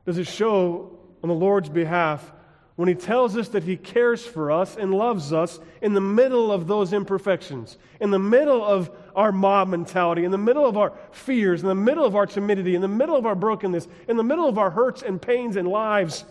does 0.05 0.17
it 0.17 0.27
show 0.27 0.97
on 1.21 1.29
the 1.29 1.35
Lord's 1.35 1.69
behalf 1.69 2.31
when 2.75 2.87
He 2.87 2.95
tells 2.95 3.37
us 3.37 3.49
that 3.49 3.63
He 3.63 3.77
cares 3.77 4.25
for 4.25 4.51
us 4.51 4.77
and 4.77 4.93
loves 4.93 5.33
us 5.33 5.59
in 5.81 5.93
the 5.93 6.01
middle 6.01 6.51
of 6.51 6.67
those 6.67 6.93
imperfections, 6.93 7.77
in 7.99 8.11
the 8.11 8.19
middle 8.19 8.63
of 8.63 8.89
our 9.15 9.31
mob 9.31 9.67
mentality, 9.67 10.23
in 10.23 10.31
the 10.31 10.37
middle 10.37 10.65
of 10.65 10.77
our 10.77 10.93
fears, 11.11 11.61
in 11.61 11.67
the 11.67 11.75
middle 11.75 12.05
of 12.05 12.15
our 12.15 12.25
timidity, 12.25 12.75
in 12.75 12.81
the 12.81 12.87
middle 12.87 13.15
of 13.15 13.25
our 13.25 13.35
brokenness, 13.35 13.87
in 14.07 14.17
the 14.17 14.23
middle 14.23 14.47
of 14.47 14.57
our 14.57 14.69
hurts 14.69 15.01
and 15.01 15.21
pains 15.21 15.55
and 15.55 15.67
lives, 15.67 16.25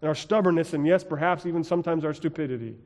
and 0.00 0.08
our 0.08 0.14
stubbornness, 0.14 0.74
and 0.74 0.86
yes, 0.86 1.04
perhaps 1.04 1.46
even 1.46 1.64
sometimes 1.64 2.04
our 2.04 2.14
stupidity. 2.14 2.76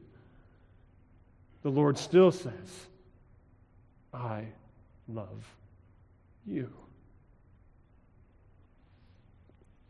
The 1.63 1.71
Lord 1.71 1.99
still 1.99 2.31
says, 2.31 2.87
I 4.13 4.45
love 5.09 5.45
you. 6.47 6.73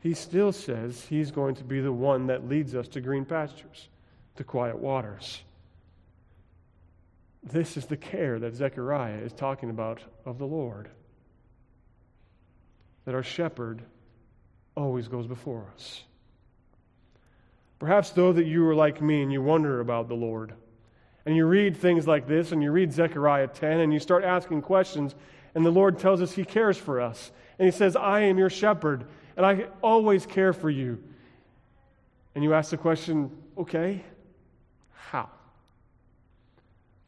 He 0.01 0.15
still 0.15 0.53
says 0.53 1.07
he's 1.09 1.31
going 1.31 1.57
to 1.57 1.65
be 1.65 1.81
the 1.81 1.93
one 1.93 2.29
that 2.29 2.49
leads 2.49 2.75
us 2.75 2.89
to 2.89 3.01
green 3.01 3.25
pastures, 3.25 3.89
to 4.37 4.45
quiet 4.45 4.79
waters. 4.79 5.43
This 7.43 7.77
is 7.77 7.87
the 7.87 7.97
care 7.97 8.39
that 8.39 8.55
Zechariah 8.55 9.19
is 9.19 9.33
talking 9.33 9.71
about 9.71 10.01
of 10.25 10.39
the 10.39 10.47
Lord. 10.47 10.89
That 13.05 13.15
our 13.15 13.23
shepherd 13.23 13.83
always 14.77 15.09
goes 15.09 15.27
before 15.27 15.67
us. 15.75 16.03
Perhaps, 17.79 18.11
though, 18.11 18.33
that 18.33 18.47
you 18.47 18.67
are 18.69 18.75
like 18.75 19.01
me 19.01 19.23
and 19.23 19.33
you 19.33 19.41
wonder 19.41 19.81
about 19.81 20.09
the 20.09 20.15
Lord, 20.15 20.53
and 21.25 21.37
you 21.37 21.47
read 21.47 21.77
things 21.77 22.07
like 22.07 22.27
this, 22.27 22.53
and 22.53 22.63
you 22.63 22.73
read 22.73 22.93
Zechariah 22.93 23.49
10, 23.49 23.81
and 23.81 23.93
you 23.93 24.01
start 24.01 24.25
asking 24.25 24.63
questions, 24.63 25.15
and 25.55 25.65
the 25.65 25.71
Lord 25.71 25.99
tells 25.99 26.21
us 26.21 26.33
He 26.33 26.45
cares 26.45 26.77
for 26.77 27.01
us. 27.01 27.31
And 27.59 27.67
He 27.67 27.73
says, 27.73 27.97
I 27.97 28.21
am 28.21 28.39
your 28.39 28.51
shepherd, 28.51 29.05
and 29.39 29.47
I 29.47 29.67
always 29.83 30.27
care 30.27 30.53
for 30.53 30.69
you. 30.69 30.99
And 32.35 32.43
you 32.43 32.55
ask 32.55 32.73
the 32.73 32.77
question, 32.77 33.31
okay, 33.57 34.05
how? 34.93 35.31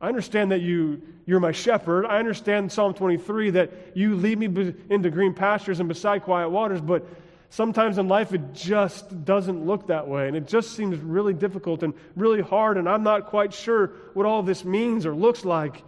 I 0.01 0.07
understand 0.07 0.53
that 0.53 0.61
you, 0.61 1.03
you're 1.27 1.41
my 1.41 1.51
shepherd. 1.51 2.07
I 2.07 2.21
understand 2.21 2.71
Psalm 2.71 2.95
23 2.95 3.51
that 3.51 3.73
you 3.95 4.15
lead 4.15 4.39
me 4.39 4.47
into 4.89 5.11
green 5.11 5.35
pastures 5.35 5.81
and 5.81 5.89
beside 5.89 6.23
quiet 6.23 6.51
waters, 6.51 6.81
but 6.81 7.05
sometimes 7.51 7.99
in 7.99 8.07
life 8.07 8.33
it 8.33 8.55
just 8.55 9.25
doesn't 9.25 9.67
look 9.67 9.89
that 9.89 10.07
way. 10.07 10.29
And 10.29 10.37
it 10.37 10.47
just 10.47 10.77
seems 10.77 10.99
really 11.01 11.35
difficult 11.35 11.83
and 11.83 11.95
really 12.15 12.43
hard, 12.43 12.79
and 12.79 12.89
I'm 12.89 13.03
not 13.03 13.27
quite 13.27 13.53
sure 13.53 13.89
what 14.15 14.25
all 14.25 14.45
this 14.45 14.65
means 14.65 15.05
or 15.05 15.17
looks 15.17 15.45
like. 15.45 15.83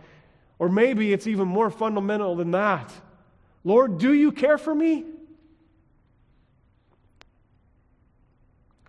Or 0.58 0.68
maybe 0.68 1.12
it's 1.12 1.28
even 1.28 1.46
more 1.46 1.70
fundamental 1.70 2.34
than 2.34 2.50
that. 2.50 2.92
Lord, 3.62 3.98
do 3.98 4.12
you 4.12 4.32
care 4.32 4.58
for 4.58 4.74
me? 4.74 5.04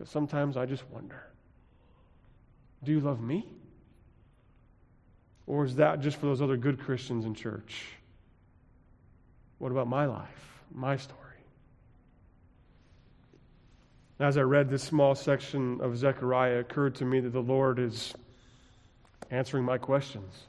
Because 0.04 0.12
sometimes 0.12 0.58
I 0.58 0.66
just 0.66 0.84
wonder 0.90 1.24
do 2.84 2.92
you 2.92 3.00
love 3.00 3.22
me? 3.22 3.48
Or 5.48 5.64
is 5.64 5.78
that 5.78 6.02
just 6.02 6.18
for 6.18 6.26
those 6.26 6.42
other 6.42 6.58
good 6.58 6.78
Christians 6.78 7.24
in 7.24 7.34
church? 7.34 7.86
What 9.60 9.72
about 9.72 9.88
my 9.88 10.06
life, 10.06 10.62
my 10.74 10.98
story? 10.98 11.20
As 14.20 14.38
I 14.38 14.42
read 14.42 14.70
this 14.70 14.84
small 14.84 15.16
section 15.16 15.80
of 15.80 15.98
Zechariah, 15.98 16.58
it 16.58 16.60
occurred 16.60 16.96
to 16.96 17.06
me 17.06 17.22
that 17.22 17.32
the 17.32 17.40
Lord 17.40 17.80
is 17.80 18.14
answering 19.32 19.64
my 19.64 19.78
questions. 19.78 20.48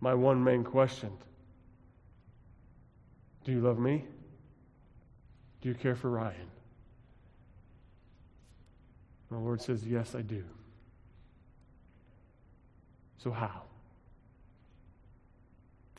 My 0.00 0.12
one 0.12 0.44
main 0.44 0.62
question 0.62 1.12
Do 3.44 3.52
you 3.52 3.60
love 3.60 3.78
me? 3.78 4.04
Do 5.62 5.70
you 5.70 5.74
care 5.74 5.96
for 5.96 6.10
Ryan? 6.10 6.50
The 9.30 9.36
Lord 9.36 9.60
says, 9.60 9.84
Yes, 9.86 10.14
I 10.14 10.22
do. 10.22 10.44
So, 13.18 13.30
how? 13.30 13.62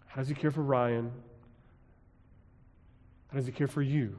How 0.08 0.22
does 0.22 0.30
He 0.30 0.36
care 0.36 0.52
for 0.52 0.62
Ryan? 0.62 1.12
How 3.28 3.38
does 3.38 3.46
He 3.46 3.52
care 3.52 3.68
for 3.68 3.82
you? 3.82 4.16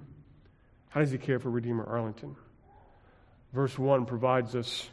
How 0.91 1.01
does 1.01 1.11
He 1.11 1.19
care 1.19 1.39
for 1.39 1.51
Redeemer 1.51 1.85
Arlington? 1.85 2.37
Verse 3.53 3.77
1 3.77 4.07
provides 4.07 4.55
us 4.55 4.89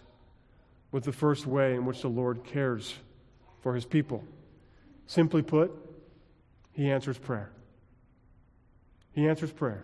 with 0.91 1.03
the 1.03 1.11
first 1.11 1.45
way 1.45 1.75
in 1.75 1.85
which 1.85 2.01
the 2.01 2.07
Lord 2.07 2.43
cares 2.43 2.93
for 3.61 3.75
His 3.75 3.85
people. 3.85 4.23
Simply 5.05 5.41
put, 5.43 5.71
He 6.71 6.89
answers 6.89 7.17
prayer. 7.17 7.51
He 9.11 9.27
answers 9.27 9.51
prayer. 9.51 9.83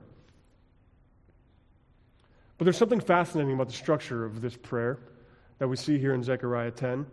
But 2.57 2.65
there's 2.65 2.77
something 2.77 2.99
fascinating 2.99 3.53
about 3.53 3.67
the 3.67 3.73
structure 3.73 4.25
of 4.25 4.41
this 4.41 4.55
prayer 4.55 4.99
that 5.59 5.67
we 5.67 5.75
see 5.75 5.97
here 5.97 6.13
in 6.13 6.23
Zechariah 6.23 6.71
10 6.71 7.05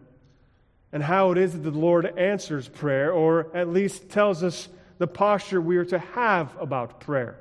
and 0.93 1.03
how 1.03 1.31
it 1.31 1.39
is 1.39 1.53
that 1.53 1.61
the 1.61 1.71
Lord 1.71 2.07
answers 2.19 2.69
prayer, 2.69 3.13
or 3.13 3.55
at 3.55 3.69
least 3.69 4.11
tells 4.11 4.43
us 4.43 4.69
the 4.99 5.07
posture 5.07 5.61
we 5.61 5.77
are 5.77 5.85
to 5.85 5.99
have 5.99 6.55
about 6.61 7.01
prayer. 7.01 7.39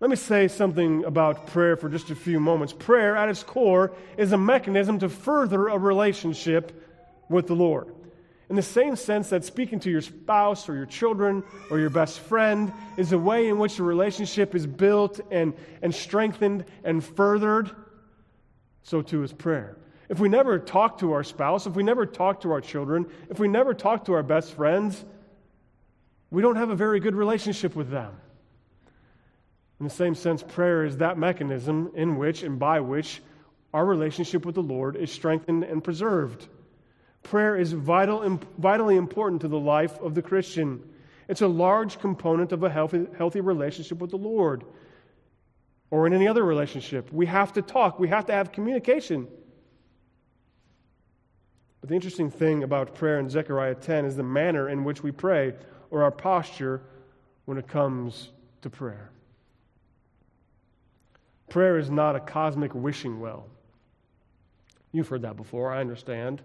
Let 0.00 0.10
me 0.10 0.16
say 0.16 0.46
something 0.46 1.04
about 1.04 1.48
prayer 1.48 1.76
for 1.76 1.88
just 1.88 2.10
a 2.10 2.14
few 2.14 2.38
moments. 2.38 2.72
Prayer, 2.72 3.16
at 3.16 3.28
its 3.28 3.42
core, 3.42 3.92
is 4.16 4.30
a 4.30 4.38
mechanism 4.38 5.00
to 5.00 5.08
further 5.08 5.68
a 5.68 5.76
relationship 5.76 6.84
with 7.28 7.48
the 7.48 7.56
Lord. 7.56 7.92
In 8.50 8.56
the 8.56 8.62
same 8.62 8.96
sense 8.96 9.28
that 9.28 9.44
speaking 9.44 9.78
to 9.80 9.90
your 9.90 10.00
spouse 10.00 10.68
or 10.68 10.74
your 10.74 10.86
children 10.86 11.44
or 11.70 11.78
your 11.78 11.90
best 11.90 12.18
friend 12.20 12.72
is 12.96 13.12
a 13.12 13.18
way 13.18 13.48
in 13.48 13.58
which 13.58 13.78
a 13.78 13.82
relationship 13.82 14.54
is 14.54 14.66
built 14.66 15.20
and, 15.30 15.52
and 15.82 15.94
strengthened 15.94 16.64
and 16.82 17.04
furthered, 17.04 17.70
so 18.82 19.02
too 19.02 19.22
is 19.22 19.32
prayer. 19.32 19.76
If 20.08 20.18
we 20.18 20.30
never 20.30 20.58
talk 20.58 21.00
to 21.00 21.12
our 21.12 21.22
spouse, 21.22 21.66
if 21.66 21.74
we 21.74 21.82
never 21.82 22.06
talk 22.06 22.40
to 22.40 22.52
our 22.52 22.62
children, 22.62 23.06
if 23.28 23.38
we 23.38 23.48
never 23.48 23.74
talk 23.74 24.06
to 24.06 24.14
our 24.14 24.22
best 24.22 24.54
friends, 24.54 25.04
we 26.30 26.40
don't 26.40 26.56
have 26.56 26.70
a 26.70 26.76
very 26.76 27.00
good 27.00 27.14
relationship 27.14 27.76
with 27.76 27.90
them. 27.90 28.16
In 29.78 29.84
the 29.84 29.90
same 29.90 30.14
sense, 30.14 30.42
prayer 30.42 30.84
is 30.86 30.96
that 30.96 31.18
mechanism 31.18 31.92
in 31.94 32.16
which 32.16 32.42
and 32.42 32.58
by 32.58 32.80
which 32.80 33.22
our 33.74 33.84
relationship 33.84 34.46
with 34.46 34.54
the 34.54 34.62
Lord 34.62 34.96
is 34.96 35.12
strengthened 35.12 35.64
and 35.64 35.84
preserved. 35.84 36.48
Prayer 37.22 37.56
is 37.56 37.72
vital, 37.72 38.40
vitally 38.58 38.96
important 38.96 39.42
to 39.42 39.48
the 39.48 39.58
life 39.58 39.98
of 40.00 40.14
the 40.14 40.22
Christian. 40.22 40.82
It's 41.28 41.42
a 41.42 41.48
large 41.48 41.98
component 41.98 42.52
of 42.52 42.62
a 42.62 42.70
healthy, 42.70 43.06
healthy 43.16 43.40
relationship 43.40 43.98
with 43.98 44.10
the 44.10 44.16
Lord 44.16 44.64
or 45.90 46.06
in 46.06 46.12
any 46.12 46.28
other 46.28 46.44
relationship. 46.44 47.12
We 47.12 47.26
have 47.26 47.52
to 47.54 47.62
talk, 47.62 47.98
we 47.98 48.08
have 48.08 48.26
to 48.26 48.32
have 48.32 48.52
communication. 48.52 49.26
But 51.80 51.88
the 51.88 51.94
interesting 51.94 52.30
thing 52.30 52.62
about 52.62 52.94
prayer 52.94 53.18
in 53.18 53.30
Zechariah 53.30 53.74
10 53.74 54.04
is 54.04 54.16
the 54.16 54.22
manner 54.22 54.68
in 54.68 54.84
which 54.84 55.02
we 55.02 55.12
pray 55.12 55.54
or 55.90 56.02
our 56.02 56.10
posture 56.10 56.82
when 57.44 57.56
it 57.56 57.68
comes 57.68 58.30
to 58.62 58.70
prayer. 58.70 59.10
Prayer 61.48 61.78
is 61.78 61.90
not 61.90 62.16
a 62.16 62.20
cosmic 62.20 62.74
wishing 62.74 63.20
well. 63.20 63.46
You've 64.92 65.08
heard 65.08 65.22
that 65.22 65.36
before, 65.36 65.72
I 65.72 65.80
understand. 65.80 66.42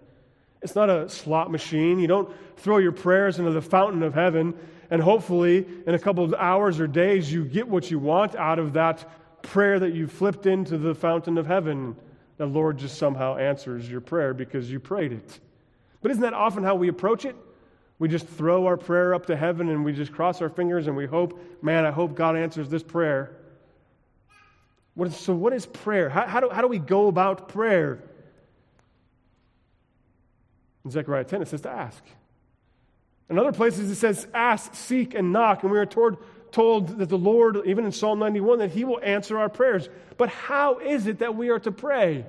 It's 0.64 0.74
not 0.74 0.88
a 0.88 1.10
slot 1.10 1.50
machine. 1.50 1.98
You 1.98 2.06
don't 2.08 2.34
throw 2.56 2.78
your 2.78 2.92
prayers 2.92 3.38
into 3.38 3.50
the 3.50 3.60
fountain 3.60 4.02
of 4.02 4.14
heaven 4.14 4.54
and 4.90 5.02
hopefully 5.02 5.66
in 5.86 5.94
a 5.94 5.98
couple 5.98 6.24
of 6.24 6.32
hours 6.32 6.80
or 6.80 6.86
days 6.86 7.30
you 7.30 7.44
get 7.44 7.68
what 7.68 7.90
you 7.90 7.98
want 7.98 8.34
out 8.34 8.58
of 8.58 8.72
that 8.72 9.04
prayer 9.42 9.78
that 9.78 9.92
you 9.92 10.06
flipped 10.06 10.46
into 10.46 10.78
the 10.78 10.94
fountain 10.94 11.36
of 11.36 11.46
heaven. 11.46 11.94
The 12.38 12.46
Lord 12.46 12.78
just 12.78 12.96
somehow 12.96 13.36
answers 13.36 13.90
your 13.90 14.00
prayer 14.00 14.32
because 14.32 14.70
you 14.70 14.80
prayed 14.80 15.12
it. 15.12 15.38
But 16.00 16.10
isn't 16.12 16.22
that 16.22 16.32
often 16.32 16.64
how 16.64 16.76
we 16.76 16.88
approach 16.88 17.26
it? 17.26 17.36
We 17.98 18.08
just 18.08 18.26
throw 18.26 18.64
our 18.64 18.78
prayer 18.78 19.14
up 19.14 19.26
to 19.26 19.36
heaven 19.36 19.68
and 19.68 19.84
we 19.84 19.92
just 19.92 20.12
cross 20.12 20.40
our 20.40 20.48
fingers 20.48 20.86
and 20.86 20.96
we 20.96 21.06
hope, 21.06 21.38
man, 21.62 21.84
I 21.84 21.90
hope 21.90 22.14
God 22.14 22.36
answers 22.36 22.70
this 22.70 22.82
prayer. 22.82 23.36
What 24.94 25.08
is, 25.08 25.16
so, 25.16 25.34
what 25.34 25.52
is 25.52 25.66
prayer? 25.66 26.08
How, 26.08 26.26
how, 26.26 26.40
do, 26.40 26.48
how 26.48 26.62
do 26.62 26.68
we 26.68 26.78
go 26.78 27.08
about 27.08 27.48
prayer? 27.48 28.02
In 30.84 30.90
Zechariah 30.90 31.24
10, 31.24 31.42
it 31.42 31.48
says 31.48 31.62
to 31.62 31.70
ask. 31.70 32.02
In 33.30 33.38
other 33.38 33.52
places, 33.52 33.90
it 33.90 33.96
says 33.96 34.26
ask, 34.34 34.74
seek, 34.74 35.14
and 35.14 35.32
knock. 35.32 35.62
And 35.62 35.72
we 35.72 35.78
are 35.78 35.86
told, 35.86 36.18
told 36.52 36.98
that 36.98 37.08
the 37.08 37.18
Lord, 37.18 37.58
even 37.64 37.84
in 37.86 37.92
Psalm 37.92 38.18
91, 38.18 38.58
that 38.58 38.70
He 38.70 38.84
will 38.84 39.00
answer 39.02 39.38
our 39.38 39.48
prayers. 39.48 39.88
But 40.18 40.28
how 40.28 40.78
is 40.78 41.06
it 41.06 41.20
that 41.20 41.34
we 41.34 41.48
are 41.48 41.58
to 41.60 41.72
pray? 41.72 42.26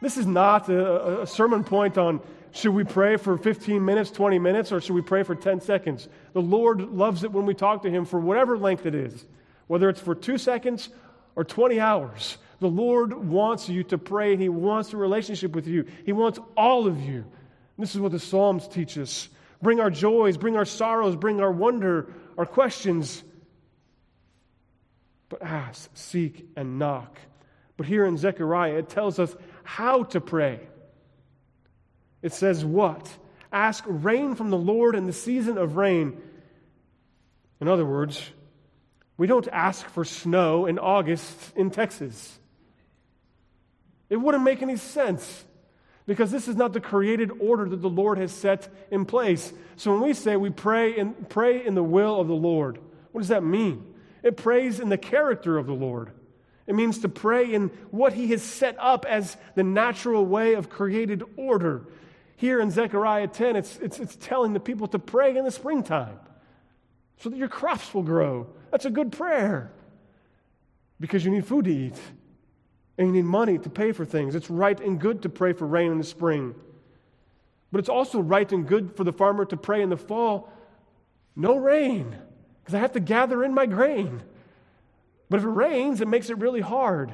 This 0.00 0.16
is 0.16 0.26
not 0.26 0.68
a, 0.68 1.22
a 1.22 1.26
sermon 1.26 1.64
point 1.64 1.98
on 1.98 2.20
should 2.52 2.74
we 2.74 2.84
pray 2.84 3.18
for 3.18 3.36
15 3.36 3.84
minutes, 3.84 4.10
20 4.10 4.38
minutes, 4.38 4.72
or 4.72 4.80
should 4.80 4.94
we 4.94 5.02
pray 5.02 5.22
for 5.22 5.34
10 5.34 5.60
seconds? 5.60 6.08
The 6.32 6.40
Lord 6.40 6.80
loves 6.80 7.22
it 7.22 7.30
when 7.30 7.44
we 7.44 7.52
talk 7.52 7.82
to 7.82 7.90
Him 7.90 8.06
for 8.06 8.18
whatever 8.18 8.56
length 8.56 8.86
it 8.86 8.94
is, 8.94 9.26
whether 9.66 9.90
it's 9.90 10.00
for 10.00 10.14
two 10.14 10.38
seconds 10.38 10.88
or 11.34 11.44
20 11.44 11.78
hours. 11.80 12.38
The 12.60 12.68
Lord 12.68 13.12
wants 13.12 13.68
you 13.68 13.84
to 13.84 13.98
pray, 13.98 14.32
and 14.32 14.40
He 14.40 14.48
wants 14.48 14.94
a 14.94 14.96
relationship 14.96 15.54
with 15.54 15.66
you. 15.66 15.84
He 16.06 16.12
wants 16.12 16.38
all 16.56 16.86
of 16.86 16.98
you. 16.98 17.26
This 17.78 17.94
is 17.94 18.00
what 18.00 18.12
the 18.12 18.18
Psalms 18.18 18.68
teach 18.68 18.96
us. 18.98 19.28
Bring 19.60 19.80
our 19.80 19.90
joys, 19.90 20.36
bring 20.36 20.56
our 20.56 20.64
sorrows, 20.64 21.16
bring 21.16 21.40
our 21.40 21.52
wonder, 21.52 22.12
our 22.38 22.46
questions. 22.46 23.22
But 25.28 25.42
ask, 25.42 25.90
seek, 25.94 26.48
and 26.56 26.78
knock. 26.78 27.18
But 27.76 27.86
here 27.86 28.04
in 28.06 28.16
Zechariah, 28.16 28.78
it 28.78 28.88
tells 28.88 29.18
us 29.18 29.34
how 29.64 30.04
to 30.04 30.20
pray. 30.20 30.60
It 32.22 32.32
says 32.32 32.64
what? 32.64 33.08
Ask 33.52 33.84
rain 33.86 34.34
from 34.34 34.50
the 34.50 34.56
Lord 34.56 34.94
in 34.94 35.06
the 35.06 35.12
season 35.12 35.58
of 35.58 35.76
rain. 35.76 36.20
In 37.60 37.68
other 37.68 37.84
words, 37.84 38.22
we 39.16 39.26
don't 39.26 39.48
ask 39.48 39.86
for 39.88 40.04
snow 40.04 40.66
in 40.66 40.78
August 40.78 41.52
in 41.56 41.70
Texas. 41.70 42.38
It 44.10 44.16
wouldn't 44.16 44.44
make 44.44 44.62
any 44.62 44.76
sense 44.76 45.44
because 46.06 46.30
this 46.30 46.46
is 46.48 46.56
not 46.56 46.72
the 46.72 46.80
created 46.80 47.30
order 47.40 47.68
that 47.68 47.82
the 47.82 47.90
Lord 47.90 48.18
has 48.18 48.32
set 48.32 48.68
in 48.90 49.04
place. 49.04 49.52
So 49.76 49.92
when 49.92 50.02
we 50.02 50.14
say 50.14 50.36
we 50.36 50.50
pray 50.50 50.96
in, 50.96 51.14
pray 51.28 51.64
in 51.64 51.74
the 51.74 51.82
will 51.82 52.20
of 52.20 52.28
the 52.28 52.34
Lord, 52.34 52.78
what 53.12 53.20
does 53.20 53.28
that 53.28 53.42
mean? 53.42 53.94
It 54.22 54.36
prays 54.36 54.80
in 54.80 54.88
the 54.88 54.98
character 54.98 55.58
of 55.58 55.66
the 55.66 55.74
Lord. 55.74 56.12
It 56.66 56.74
means 56.74 57.00
to 57.00 57.08
pray 57.08 57.52
in 57.52 57.68
what 57.90 58.12
He 58.12 58.28
has 58.28 58.42
set 58.42 58.76
up 58.78 59.04
as 59.04 59.36
the 59.54 59.62
natural 59.62 60.24
way 60.24 60.54
of 60.54 60.68
created 60.68 61.22
order. 61.36 61.86
Here 62.36 62.60
in 62.60 62.70
Zechariah 62.70 63.28
10, 63.28 63.56
it's, 63.56 63.76
it's, 63.78 63.98
it's 63.98 64.16
telling 64.16 64.52
the 64.52 64.60
people 64.60 64.88
to 64.88 64.98
pray 64.98 65.36
in 65.36 65.44
the 65.44 65.50
springtime 65.50 66.18
so 67.18 67.30
that 67.30 67.36
your 67.36 67.48
crops 67.48 67.94
will 67.94 68.02
grow. 68.02 68.48
That's 68.70 68.84
a 68.84 68.90
good 68.90 69.12
prayer 69.12 69.72
because 71.00 71.24
you 71.24 71.30
need 71.30 71.46
food 71.46 71.64
to 71.64 71.72
eat 71.72 71.98
and 72.98 73.08
you 73.08 73.12
need 73.12 73.24
money 73.24 73.58
to 73.58 73.70
pay 73.70 73.92
for 73.92 74.04
things. 74.04 74.34
It's 74.34 74.50
right 74.50 74.78
and 74.80 75.00
good 75.00 75.22
to 75.22 75.28
pray 75.28 75.52
for 75.52 75.66
rain 75.66 75.92
in 75.92 75.98
the 75.98 76.04
spring. 76.04 76.54
But 77.72 77.80
it's 77.80 77.88
also 77.88 78.20
right 78.20 78.50
and 78.52 78.66
good 78.66 78.96
for 78.96 79.04
the 79.04 79.12
farmer 79.12 79.44
to 79.46 79.56
pray 79.56 79.82
in 79.82 79.90
the 79.90 79.96
fall 79.96 80.50
no 81.36 81.56
rain 81.56 82.16
because 82.62 82.74
I 82.74 82.78
have 82.78 82.92
to 82.92 83.00
gather 83.00 83.44
in 83.44 83.54
my 83.54 83.66
grain. 83.66 84.22
But 85.28 85.40
if 85.40 85.44
it 85.44 85.50
rains, 85.50 86.00
it 86.00 86.08
makes 86.08 86.30
it 86.30 86.38
really 86.38 86.62
hard. 86.62 87.12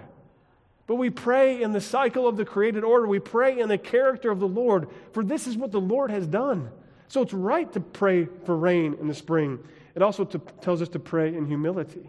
But 0.86 0.94
we 0.94 1.10
pray 1.10 1.60
in 1.60 1.72
the 1.72 1.80
cycle 1.80 2.28
of 2.28 2.36
the 2.36 2.44
created 2.44 2.84
order. 2.84 3.06
We 3.06 3.18
pray 3.18 3.58
in 3.58 3.68
the 3.68 3.78
character 3.78 4.30
of 4.30 4.38
the 4.40 4.48
Lord, 4.48 4.88
for 5.12 5.24
this 5.24 5.46
is 5.46 5.56
what 5.56 5.72
the 5.72 5.80
Lord 5.80 6.10
has 6.10 6.26
done. 6.26 6.70
So 7.08 7.20
it's 7.20 7.32
right 7.32 7.70
to 7.72 7.80
pray 7.80 8.26
for 8.44 8.56
rain 8.56 8.96
in 9.00 9.08
the 9.08 9.14
spring. 9.14 9.58
It 9.94 10.02
also 10.02 10.24
to, 10.24 10.38
tells 10.60 10.80
us 10.80 10.88
to 10.90 10.98
pray 10.98 11.34
in 11.34 11.46
humility. 11.46 12.08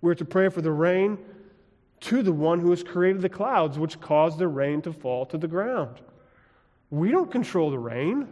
We're 0.00 0.14
to 0.14 0.24
pray 0.24 0.48
for 0.48 0.62
the 0.62 0.70
rain 0.70 1.18
to 2.02 2.22
the 2.22 2.32
one 2.32 2.60
who 2.60 2.70
has 2.70 2.82
created 2.82 3.22
the 3.22 3.28
clouds, 3.28 3.78
which 3.78 4.00
cause 4.00 4.36
the 4.36 4.48
rain 4.48 4.82
to 4.82 4.92
fall 4.92 5.26
to 5.26 5.38
the 5.38 5.48
ground. 5.48 6.00
We 6.90 7.10
don't 7.10 7.30
control 7.30 7.70
the 7.70 7.78
rain. 7.78 8.28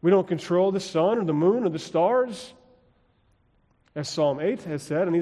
We 0.00 0.10
don't 0.10 0.26
control 0.26 0.72
the 0.72 0.80
sun 0.80 1.18
or 1.18 1.24
the 1.24 1.32
moon 1.32 1.64
or 1.64 1.68
the 1.68 1.78
stars. 1.78 2.54
As 3.94 4.08
Psalm 4.08 4.40
8 4.40 4.62
has 4.62 4.82
said, 4.82 5.08
and 5.08 5.16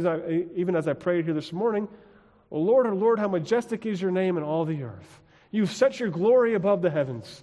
even 0.57 0.77
as 0.77 0.87
I 0.87 0.93
prayed 0.93 1.25
here 1.25 1.35
this 1.35 1.53
morning, 1.53 1.89
O 2.51 2.59
Lord, 2.59 2.87
O 2.87 2.91
Lord, 2.91 3.19
how 3.19 3.29
majestic 3.29 3.87
is 3.87 4.01
your 4.01 4.11
name 4.11 4.37
in 4.37 4.43
all 4.43 4.65
the 4.65 4.83
earth. 4.83 5.21
You've 5.51 5.71
set 5.71 5.99
your 5.99 6.11
glory 6.11 6.55
above 6.55 6.83
the 6.83 6.91
heavens. 6.91 7.43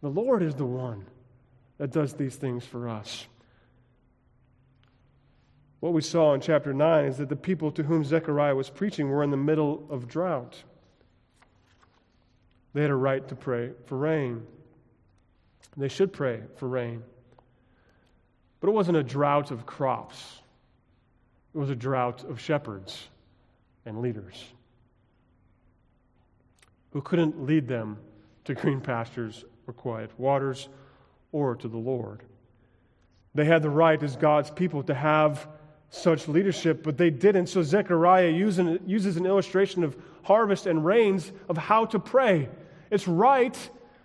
The 0.00 0.08
Lord 0.08 0.42
is 0.42 0.54
the 0.54 0.64
one 0.64 1.06
that 1.78 1.92
does 1.92 2.14
these 2.14 2.36
things 2.36 2.64
for 2.64 2.88
us. 2.88 3.26
What 5.82 5.94
we 5.94 6.00
saw 6.00 6.32
in 6.32 6.40
chapter 6.40 6.72
9 6.72 7.06
is 7.06 7.16
that 7.16 7.28
the 7.28 7.34
people 7.34 7.72
to 7.72 7.82
whom 7.82 8.04
Zechariah 8.04 8.54
was 8.54 8.70
preaching 8.70 9.10
were 9.10 9.24
in 9.24 9.32
the 9.32 9.36
middle 9.36 9.84
of 9.90 10.06
drought. 10.06 10.62
They 12.72 12.82
had 12.82 12.90
a 12.92 12.94
right 12.94 13.26
to 13.26 13.34
pray 13.34 13.72
for 13.86 13.98
rain. 13.98 14.46
They 15.76 15.88
should 15.88 16.12
pray 16.12 16.42
for 16.54 16.68
rain. 16.68 17.02
But 18.60 18.68
it 18.68 18.74
wasn't 18.74 18.98
a 18.98 19.02
drought 19.02 19.50
of 19.50 19.66
crops, 19.66 20.38
it 21.52 21.58
was 21.58 21.68
a 21.68 21.74
drought 21.74 22.22
of 22.22 22.40
shepherds 22.40 23.08
and 23.84 24.00
leaders 24.00 24.40
who 26.92 27.02
couldn't 27.02 27.44
lead 27.44 27.66
them 27.66 27.98
to 28.44 28.54
green 28.54 28.80
pastures 28.80 29.44
or 29.66 29.72
quiet 29.74 30.12
waters 30.16 30.68
or 31.32 31.56
to 31.56 31.66
the 31.66 31.76
Lord. 31.76 32.22
They 33.34 33.46
had 33.46 33.62
the 33.62 33.70
right 33.70 34.00
as 34.00 34.14
God's 34.14 34.52
people 34.52 34.84
to 34.84 34.94
have 34.94 35.48
such 35.92 36.26
leadership, 36.26 36.82
but 36.82 36.96
they 36.96 37.10
didn't. 37.10 37.48
So 37.48 37.62
Zechariah 37.62 38.30
using, 38.30 38.80
uses 38.86 39.18
an 39.18 39.26
illustration 39.26 39.84
of 39.84 39.94
harvest 40.22 40.66
and 40.66 40.84
rains 40.84 41.30
of 41.50 41.58
how 41.58 41.84
to 41.86 41.98
pray. 41.98 42.48
It's 42.90 43.06
right 43.06 43.56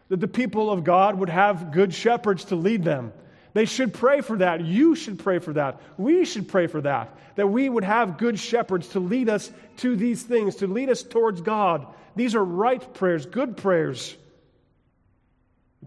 that 0.10 0.20
the 0.20 0.28
people 0.28 0.70
of 0.70 0.84
God 0.84 1.18
would 1.18 1.30
have 1.30 1.72
good 1.72 1.94
shepherds 1.94 2.46
to 2.46 2.56
lead 2.56 2.84
them. 2.84 3.14
They 3.54 3.64
should 3.66 3.94
pray 3.94 4.20
for 4.20 4.38
that. 4.38 4.66
You 4.66 4.96
should 4.96 5.18
pray 5.18 5.40
for 5.40 5.54
that. 5.54 5.82
We 5.98 6.26
should 6.26 6.50
pray 6.50 6.68
for 6.68 6.82
that. 6.82 7.18
That 7.36 7.48
we 7.48 7.70
would 7.70 7.86
have 7.86 8.18
good 8.18 8.38
shepherds 8.38 8.90
to 8.90 9.00
lead 9.00 9.30
us 9.30 9.50
to 9.78 9.96
these 9.96 10.22
things, 10.22 10.58
to 10.58 10.68
lead 10.68 10.90
us 10.90 11.04
towards 11.04 11.40
God. 11.40 11.88
These 12.18 12.36
are 12.36 12.44
right 12.44 12.94
prayers, 12.96 13.26
good 13.26 13.56
prayers. 13.56 14.16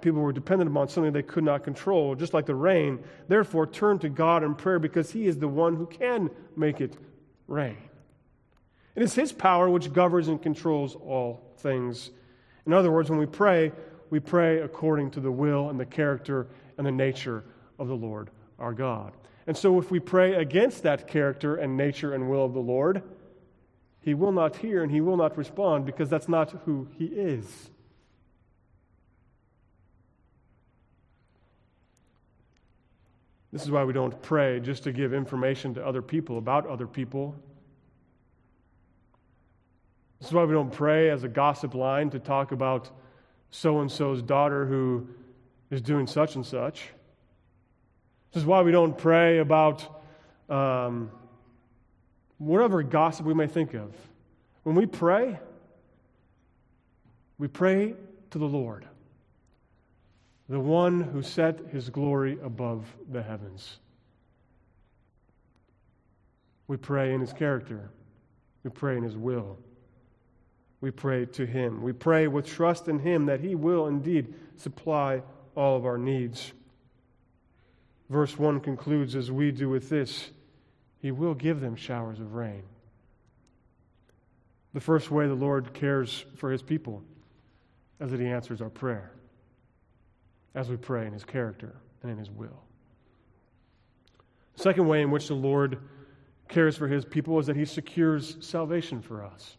People 0.03 0.21
were 0.21 0.33
dependent 0.33 0.71
upon 0.71 0.89
something 0.89 1.13
they 1.13 1.23
could 1.23 1.45
not 1.45 1.65
control, 1.65 2.15
just 2.15 2.35
like 2.35 2.47
the 2.47 2.55
rain. 2.55 3.01
Therefore, 3.29 3.67
turn 3.67 3.99
to 4.01 4.09
God 4.09 4.43
in 4.43 4.55
prayer 4.55 4.79
because 4.79 5.11
He 5.11 5.27
is 5.27 5.39
the 5.39 5.49
one 5.49 5.77
who 5.77 5.87
can 5.87 6.31
make 6.57 6.81
it 6.81 6.97
rain. 7.47 7.77
It 8.95 9.03
is 9.03 9.15
His 9.15 9.33
power 9.33 9.69
which 9.69 9.93
governs 9.93 10.29
and 10.29 10.43
controls 10.43 10.95
all 10.95 11.55
things. 11.59 12.11
In 12.67 12.73
other 12.73 12.91
words, 12.91 13.11
when 13.11 13.19
we 13.19 13.27
pray, 13.27 13.73
we 14.11 14.21
pray 14.21 14.61
according 14.61 15.13
to 15.13 15.21
the 15.21 15.31
will 15.31 15.71
and 15.71 15.79
the 15.79 15.87
character 15.87 16.49
and 16.79 16.87
the 16.87 16.93
nature 16.93 17.45
of 17.79 17.89
the 17.89 17.97
Lord 17.97 18.31
our 18.59 18.75
God. 18.75 19.13
And 19.47 19.57
so, 19.57 19.79
if 19.79 19.91
we 19.91 20.01
pray 20.01 20.35
against 20.35 20.83
that 20.83 21.09
character 21.09 21.57
and 21.57 21.77
nature 21.77 22.15
and 22.15 22.29
will 22.29 22.45
of 22.45 22.53
the 22.53 22.61
Lord, 22.61 23.03
he 24.01 24.15
will 24.15 24.33
not 24.33 24.57
hear 24.57 24.83
and 24.83 24.91
he 24.91 25.01
will 25.01 25.17
not 25.17 25.37
respond 25.37 25.87
because 25.87 26.09
that's 26.09 26.29
not 26.29 26.51
who 26.65 26.89
he 26.99 27.07
is. 27.07 27.71
This 33.53 33.63
is 33.63 33.71
why 33.71 33.85
we 33.85 33.93
don't 33.93 34.21
pray 34.23 34.61
just 34.61 34.85
to 34.85 34.93
give 34.93 35.13
information 35.13 35.75
to 35.75 35.85
other 35.85 36.03
people 36.03 36.39
about 36.39 36.67
other 36.67 36.87
people. 36.87 37.35
This 40.21 40.29
is 40.29 40.35
why 40.35 40.45
we 40.45 40.53
don't 40.53 40.73
pray 40.73 41.11
as 41.11 41.25
a 41.25 41.29
gossip 41.29 41.75
line 41.75 42.11
to 42.11 42.19
talk 42.19 42.53
about 42.53 42.91
so 43.51 43.81
and 43.81 43.91
so's 43.91 44.23
daughter 44.23 44.67
who 44.67 45.09
is 45.71 45.81
doing 45.81 46.07
such 46.07 46.37
and 46.37 46.45
such. 46.45 46.91
This 48.33 48.43
is 48.43 48.47
why 48.47 48.63
we 48.63 48.71
don't 48.71 48.97
pray 48.97 49.39
about 49.39 50.03
um, 50.49 51.11
whatever 52.39 52.83
gossip 52.83 53.27
we 53.27 53.35
may 53.35 53.47
think 53.47 53.75
of. 53.75 53.93
When 54.63 54.77
we 54.77 54.87
pray, 54.87 55.39
we 57.39 57.49
pray 57.49 57.95
to 58.31 58.39
the 58.39 58.47
Lord, 58.47 58.87
the 60.51 60.59
one 60.59 61.01
who 61.01 61.23
set 61.23 61.61
his 61.71 61.89
glory 61.91 62.37
above 62.43 62.85
the 63.09 63.23
heavens. 63.23 63.79
We 66.67 66.77
pray 66.77 67.15
in 67.15 67.21
his 67.21 67.33
character, 67.33 67.89
we 68.65 68.71
pray 68.71 68.97
in 68.97 69.05
his 69.05 69.17
will. 69.17 69.57
We 70.81 70.91
pray 70.91 71.27
to 71.27 71.47
him. 71.47 71.83
We 71.83 71.93
pray 71.93 72.27
with 72.27 72.47
trust 72.47 72.89
in 72.89 72.99
him 72.99 73.27
that 73.27 73.41
he 73.41 73.55
will 73.55 73.87
indeed 73.87 74.35
supply 74.57 75.23
all 75.55 75.77
of 75.77 75.85
our 75.85 75.99
needs. 75.99 76.53
Verse 78.09 78.37
1 78.39 78.61
concludes 78.61 79.15
as 79.15 79.31
we 79.31 79.53
do 79.53 79.69
with 79.69 79.89
this 79.89 80.31
He 81.01 81.13
will 81.13 81.35
give 81.35 81.61
them 81.61 81.77
showers 81.77 82.19
of 82.19 82.35
rain. 82.35 82.63
The 84.73 84.81
first 84.81 85.11
way 85.11 85.29
the 85.29 85.35
Lord 85.35 85.75
cares 85.75 86.25
for 86.37 86.51
His 86.51 86.63
people 86.63 87.03
is 88.01 88.11
that 88.11 88.21
He 88.21 88.27
answers 88.27 88.63
our 88.63 88.71
prayer. 88.71 89.13
As 90.55 90.69
we 90.69 90.77
pray 90.77 91.07
in 91.07 91.13
his 91.13 91.25
character 91.25 91.75
and 92.03 92.11
in 92.11 92.19
his 92.19 92.31
will. 92.31 92.63
The 94.57 94.63
second 94.63 94.89
way 94.89 95.03
in 95.03 95.11
which 95.11 95.29
the 95.29 95.35
Lord 95.35 95.79
cares 96.49 96.77
for 96.77 96.89
his 96.89 97.05
people 97.05 97.39
is 97.39 97.47
that 97.47 97.57
he 97.57 97.65
secures 97.65 98.37
salvation 98.41 99.01
for 99.01 99.25
us. 99.25 99.57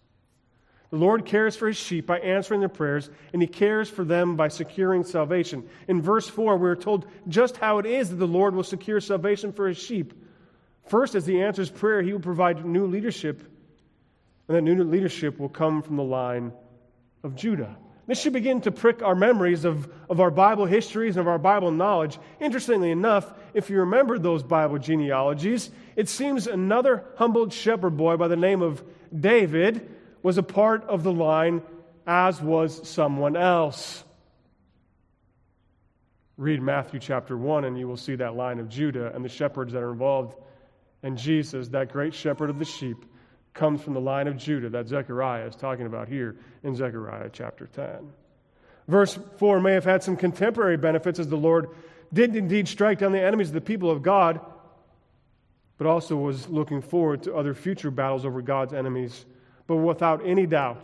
The 0.91 0.97
Lord 0.97 1.25
cares 1.25 1.55
for 1.55 1.67
his 1.67 1.77
sheep 1.77 2.05
by 2.05 2.19
answering 2.19 2.59
their 2.59 2.69
prayers, 2.69 3.09
and 3.31 3.41
he 3.41 3.47
cares 3.47 3.89
for 3.89 4.03
them 4.03 4.35
by 4.35 4.49
securing 4.49 5.05
salvation. 5.05 5.67
In 5.87 6.01
verse 6.01 6.27
4, 6.27 6.57
we're 6.57 6.75
told 6.75 7.07
just 7.29 7.55
how 7.55 7.79
it 7.79 7.85
is 7.85 8.09
that 8.09 8.17
the 8.17 8.27
Lord 8.27 8.53
will 8.53 8.63
secure 8.63 8.99
salvation 8.99 9.53
for 9.53 9.69
his 9.69 9.77
sheep. 9.77 10.13
First, 10.87 11.15
as 11.15 11.25
he 11.25 11.41
answers 11.41 11.71
prayer, 11.71 12.01
he 12.01 12.11
will 12.11 12.19
provide 12.19 12.65
new 12.65 12.87
leadership, 12.87 13.41
and 14.49 14.57
that 14.57 14.61
new 14.61 14.83
leadership 14.83 15.39
will 15.39 15.49
come 15.49 15.81
from 15.81 15.95
the 15.95 16.03
line 16.03 16.51
of 17.23 17.35
Judah. 17.35 17.77
This 18.11 18.19
should 18.19 18.33
begin 18.33 18.59
to 18.63 18.73
prick 18.73 19.01
our 19.01 19.15
memories 19.15 19.63
of, 19.63 19.89
of 20.09 20.19
our 20.19 20.31
Bible 20.31 20.65
histories 20.65 21.15
and 21.15 21.21
of 21.21 21.29
our 21.29 21.37
Bible 21.37 21.71
knowledge. 21.71 22.19
Interestingly 22.41 22.91
enough, 22.91 23.25
if 23.53 23.69
you 23.69 23.79
remember 23.79 24.19
those 24.19 24.43
Bible 24.43 24.79
genealogies, 24.79 25.71
it 25.95 26.09
seems 26.09 26.45
another 26.45 27.05
humbled 27.15 27.53
shepherd 27.53 27.95
boy 27.95 28.17
by 28.17 28.27
the 28.27 28.35
name 28.35 28.63
of 28.63 28.83
David 29.17 29.89
was 30.21 30.37
a 30.37 30.43
part 30.43 30.83
of 30.89 31.03
the 31.03 31.13
line, 31.13 31.61
as 32.05 32.41
was 32.41 32.85
someone 32.85 33.37
else. 33.37 34.03
Read 36.35 36.61
Matthew 36.61 36.99
chapter 36.99 37.37
1, 37.37 37.63
and 37.63 37.79
you 37.79 37.87
will 37.87 37.95
see 37.95 38.15
that 38.15 38.35
line 38.35 38.59
of 38.59 38.67
Judah 38.67 39.15
and 39.15 39.23
the 39.23 39.29
shepherds 39.29 39.71
that 39.71 39.81
are 39.81 39.91
involved. 39.93 40.35
And 41.01 41.17
Jesus, 41.17 41.69
that 41.69 41.93
great 41.93 42.13
shepherd 42.13 42.49
of 42.49 42.59
the 42.59 42.65
sheep, 42.65 43.05
comes 43.53 43.81
from 43.81 43.93
the 43.93 44.01
line 44.01 44.27
of 44.27 44.37
Judah 44.37 44.69
that 44.69 44.87
Zechariah 44.87 45.47
is 45.47 45.55
talking 45.55 45.85
about 45.85 46.07
here 46.07 46.35
in 46.63 46.75
Zechariah 46.75 47.29
chapter 47.31 47.67
10. 47.67 48.11
Verse 48.87 49.17
4 49.37 49.59
may 49.59 49.73
have 49.73 49.85
had 49.85 50.03
some 50.03 50.17
contemporary 50.17 50.77
benefits 50.77 51.19
as 51.19 51.27
the 51.27 51.37
Lord 51.37 51.69
did 52.13 52.35
indeed 52.35 52.67
strike 52.67 52.99
down 52.99 53.11
the 53.11 53.21
enemies 53.21 53.49
of 53.49 53.53
the 53.53 53.61
people 53.61 53.89
of 53.89 54.01
God, 54.01 54.39
but 55.77 55.87
also 55.87 56.15
was 56.15 56.47
looking 56.49 56.81
forward 56.81 57.23
to 57.23 57.35
other 57.35 57.53
future 57.53 57.91
battles 57.91 58.25
over 58.25 58.41
God's 58.41 58.73
enemies. 58.73 59.25
But 59.67 59.77
without 59.77 60.25
any 60.25 60.45
doubt, 60.45 60.83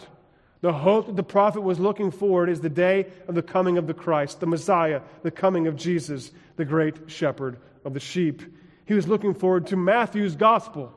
the 0.62 0.74
hope 0.74 1.08
that 1.08 1.16
the 1.16 1.24
prophet 1.24 1.62
was 1.62 1.80
looking 1.80 2.12
forward 2.12 2.50
is 2.50 2.62
the 2.62 2.70
day 2.70 3.08
of 3.28 3.36
the 3.36 3.44
coming 3.44 3.78
of 3.78 3.88
the 3.88 3.94
Christ, 3.94 4.40
the 4.40 4.48
Messiah, 4.48 5.02
the 5.22 5.32
coming 5.32 5.68
of 5.68 5.76
Jesus, 5.76 6.32
the 6.56 6.66
great 6.66 7.12
shepherd 7.12 7.58
of 7.86 7.94
the 7.94 8.00
sheep. 8.00 8.42
He 8.86 8.94
was 8.94 9.08
looking 9.08 9.34
forward 9.34 9.68
to 9.68 9.76
Matthew's 9.76 10.36
gospel 10.36 10.94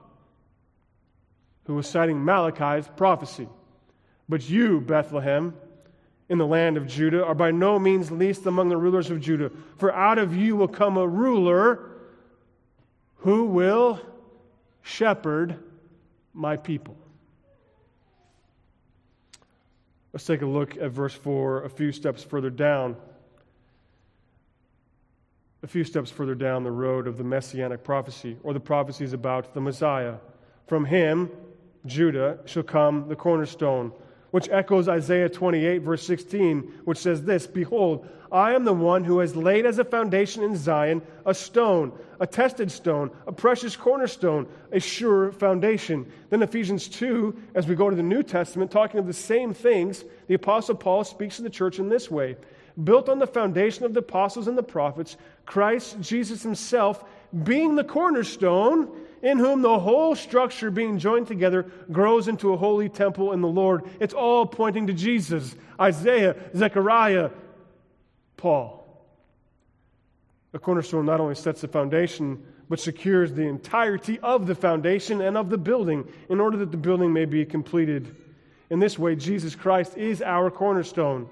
who 1.71 1.77
was 1.77 1.87
citing 1.87 2.25
Malachi's 2.25 2.89
prophecy. 2.97 3.47
But 4.29 4.51
you, 4.51 4.81
Bethlehem, 4.81 5.55
in 6.29 6.37
the 6.37 6.47
land 6.47 6.77
of 6.77 6.89
Judah, 6.89 7.25
are 7.25 7.35
by 7.35 7.53
no 7.53 7.79
means 7.79 8.11
least 8.11 8.45
among 8.45 8.71
the 8.71 8.77
rulers 8.77 9.09
of 9.09 9.21
Judah, 9.21 9.53
for 9.77 9.95
out 9.95 10.19
of 10.19 10.35
you 10.35 10.57
will 10.57 10.67
come 10.67 10.97
a 10.97 11.07
ruler 11.07 11.93
who 13.19 13.45
will 13.45 14.01
shepherd 14.83 15.63
my 16.35 16.57
people. 16.57 16.97
Let's 20.13 20.25
take 20.25 20.43
a 20.43 20.47
look 20.47 20.77
at 20.77 20.91
verse 20.91 21.15
4 21.15 21.63
a 21.63 21.71
few 21.71 21.93
steps 21.93 22.25
further 22.25 22.51
down. 22.51 22.97
A 25.63 25.69
few 25.69 25.85
steps 25.85 26.11
further 26.11 26.35
down 26.35 26.65
the 26.65 26.73
road 26.73 27.07
of 27.07 27.17
the 27.17 27.23
messianic 27.23 27.85
prophecy, 27.85 28.39
or 28.43 28.55
the 28.55 28.59
prophecies 28.59 29.13
about 29.13 29.55
the 29.55 29.61
Messiah. 29.61 30.17
From 30.67 30.85
him, 30.85 31.31
Judah 31.87 32.39
shall 32.45 32.63
come 32.63 33.09
the 33.09 33.17
cornerstone, 33.17 33.93
which 34.31 34.49
echoes 34.51 34.89
Isaiah 34.89 35.29
28, 35.29 35.79
verse 35.79 36.07
16, 36.07 36.61
which 36.85 36.99
says 36.99 37.25
this 37.25 37.47
Behold, 37.47 38.07
I 38.33 38.55
am 38.55 38.65
the 38.65 38.73
one 38.73 39.03
who 39.03 39.19
has 39.19 39.35
laid 39.35 39.67
as 39.67 39.79
a 39.79 39.85
foundation 39.85 40.45
in 40.45 40.57
Zion 40.57 41.03
a 41.27 41.35
stone, 41.35 41.93
a 42.21 42.27
tested 42.27 42.71
stone, 42.71 43.11
a 43.27 43.33
precious 43.33 43.77
cornerstone, 43.77 44.47
a 44.71 44.79
sure 44.79 45.33
foundation. 45.33 46.11
Then 46.29 46.43
Ephesians 46.43 46.87
2, 46.89 47.37
as 47.55 47.67
we 47.67 47.75
go 47.75 47.91
to 47.91 47.97
the 47.97 48.03
New 48.03 48.23
Testament, 48.23 48.71
talking 48.71 49.01
of 49.01 49.07
the 49.07 49.13
same 49.13 49.53
things, 49.53 50.05
the 50.29 50.35
Apostle 50.35 50.77
Paul 50.77 51.03
speaks 51.03 51.37
to 51.37 51.43
the 51.43 51.51
church 51.51 51.79
in 51.79 51.89
this 51.89 52.11
way 52.11 52.37
Built 52.85 53.09
on 53.09 53.19
the 53.19 53.27
foundation 53.27 53.85
of 53.85 53.95
the 53.95 54.01
apostles 54.01 54.47
and 54.47 54.57
the 54.57 54.63
prophets, 54.63 55.17
Christ 55.45 56.01
Jesus 56.01 56.43
himself 56.43 57.05
being 57.45 57.75
the 57.75 57.85
cornerstone 57.85 58.89
in 59.23 59.39
whom 59.39 59.63
the 59.63 59.79
whole 59.79 60.15
structure 60.15 60.71
being 60.71 60.99
joined 60.99 61.27
together 61.27 61.71
grows 61.93 62.29
into 62.29 62.53
a 62.53 62.57
holy 62.57 62.89
temple 62.89 63.33
in 63.33 63.41
the 63.41 63.49
Lord. 63.49 63.85
It's 64.01 64.15
all 64.15 64.47
pointing 64.47 64.87
to 64.87 64.93
Jesus. 64.93 65.55
Isaiah, 65.79 66.37
Zechariah, 66.57 67.31
Paul. 68.37 68.77
The 70.53 70.59
cornerstone 70.59 71.07
not 71.07 71.21
only 71.21 71.35
sets 71.35 71.61
the 71.61 71.69
foundation, 71.69 72.43
but 72.69 72.81
secures 72.81 73.33
the 73.33 73.43
entirety 73.43 74.19
of 74.21 74.47
the 74.47 74.55
foundation 74.55 75.21
and 75.21 75.37
of 75.37 75.51
the 75.51 75.59
building 75.59 76.09
in 76.29 76.41
order 76.41 76.57
that 76.59 76.71
the 76.71 76.77
building 76.77 77.13
may 77.13 77.25
be 77.25 77.45
completed. 77.45 78.17
In 78.71 78.79
this 78.79 78.99
way, 78.99 79.17
Jesus 79.17 79.55
Christ 79.55 79.97
is 79.97 80.23
our 80.23 80.51
cornerstone, 80.51 81.29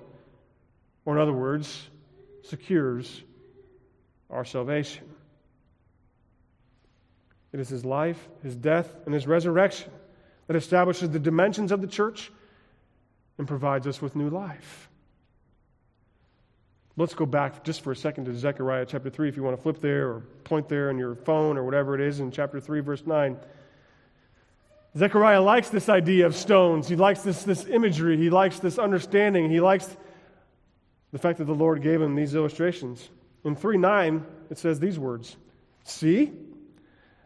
or 1.04 1.16
in 1.16 1.22
other 1.22 1.32
words, 1.32 1.88
secures 2.42 3.22
our 4.30 4.44
salvation. 4.44 5.04
It 7.52 7.60
is 7.60 7.68
his 7.68 7.84
life, 7.84 8.28
his 8.42 8.54
death, 8.54 8.94
and 9.04 9.14
his 9.14 9.26
resurrection 9.26 9.90
that 10.46 10.56
establishes 10.56 11.10
the 11.10 11.18
dimensions 11.18 11.72
of 11.72 11.80
the 11.80 11.86
church 11.86 12.30
and 13.38 13.46
provides 13.46 13.86
us 13.86 14.02
with 14.02 14.16
new 14.16 14.28
life. 14.28 14.88
Let's 16.96 17.14
go 17.14 17.26
back 17.26 17.62
just 17.62 17.82
for 17.82 17.92
a 17.92 17.96
second 17.96 18.24
to 18.24 18.34
Zechariah 18.34 18.84
chapter 18.84 19.08
3, 19.08 19.28
if 19.28 19.36
you 19.36 19.44
want 19.44 19.56
to 19.56 19.62
flip 19.62 19.80
there 19.80 20.08
or 20.08 20.20
point 20.42 20.68
there 20.68 20.88
on 20.88 20.98
your 20.98 21.14
phone 21.14 21.56
or 21.56 21.64
whatever 21.64 21.94
it 21.94 22.00
is 22.00 22.18
in 22.18 22.32
chapter 22.32 22.58
3, 22.58 22.80
verse 22.80 23.06
9. 23.06 23.36
Zechariah 24.96 25.40
likes 25.40 25.68
this 25.68 25.88
idea 25.88 26.26
of 26.26 26.34
stones. 26.34 26.88
He 26.88 26.96
likes 26.96 27.22
this, 27.22 27.44
this 27.44 27.66
imagery. 27.66 28.16
He 28.16 28.30
likes 28.30 28.58
this 28.58 28.78
understanding. 28.78 29.48
He 29.48 29.60
likes 29.60 29.96
the 31.12 31.18
fact 31.18 31.38
that 31.38 31.44
the 31.44 31.54
Lord 31.54 31.82
gave 31.82 32.02
him 32.02 32.16
these 32.16 32.34
illustrations. 32.34 33.08
In 33.44 33.54
3 33.54 33.78
9, 33.78 34.26
it 34.50 34.58
says 34.58 34.80
these 34.80 34.98
words 34.98 35.36
See, 35.84 36.32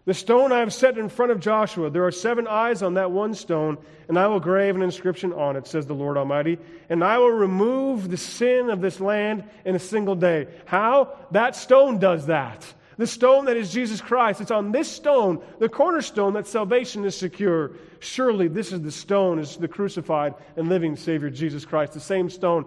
the 0.05 0.15
stone 0.15 0.51
I 0.51 0.59
have 0.59 0.75
set 0.75 0.99
in 0.99 1.09
front 1.09 1.31
of 1.31 1.39
Joshua, 1.39 1.89
there 1.89 2.05
are 2.05 2.11
seven 2.11 2.49
eyes 2.49 2.83
on 2.83 2.95
that 2.95 3.13
one 3.13 3.35
stone, 3.35 3.79
and 4.09 4.19
I 4.19 4.27
will 4.27 4.41
grave 4.41 4.75
an 4.75 4.83
inscription 4.83 5.33
on 5.33 5.55
it, 5.57 5.69
says 5.69 5.87
the 5.87 5.95
Lord 5.95 6.17
Almighty, 6.17 6.59
and 6.89 7.05
I 7.05 7.19
will 7.19 7.31
remove 7.31 8.11
the 8.11 8.17
sin 8.17 8.69
of 8.69 8.81
this 8.81 8.99
land 8.99 9.45
in 9.65 9.77
a 9.77 9.79
single 9.79 10.17
day. 10.17 10.49
How? 10.65 11.17
That 11.31 11.55
stone 11.55 11.99
does 11.99 12.27
that. 12.27 12.67
The 12.99 13.07
stone 13.07 13.45
that 13.45 13.57
is 13.57 13.73
Jesus 13.73 14.01
Christ. 14.01 14.41
It's 14.41 14.51
on 14.51 14.73
this 14.73 14.91
stone, 14.91 15.41
the 15.61 15.69
cornerstone, 15.69 16.35
that 16.35 16.49
salvation 16.49 17.05
is 17.05 17.17
secure. 17.17 17.73
Surely 18.01 18.49
this 18.49 18.73
is 18.73 18.81
the 18.83 18.91
stone, 18.91 19.39
is 19.39 19.57
the 19.57 19.69
crucified 19.69 20.35
and 20.57 20.69
living 20.69 20.97
Savior 20.97 21.31
Jesus 21.31 21.65
Christ, 21.65 21.93
the 21.93 22.01
same 22.01 22.29
stone 22.29 22.67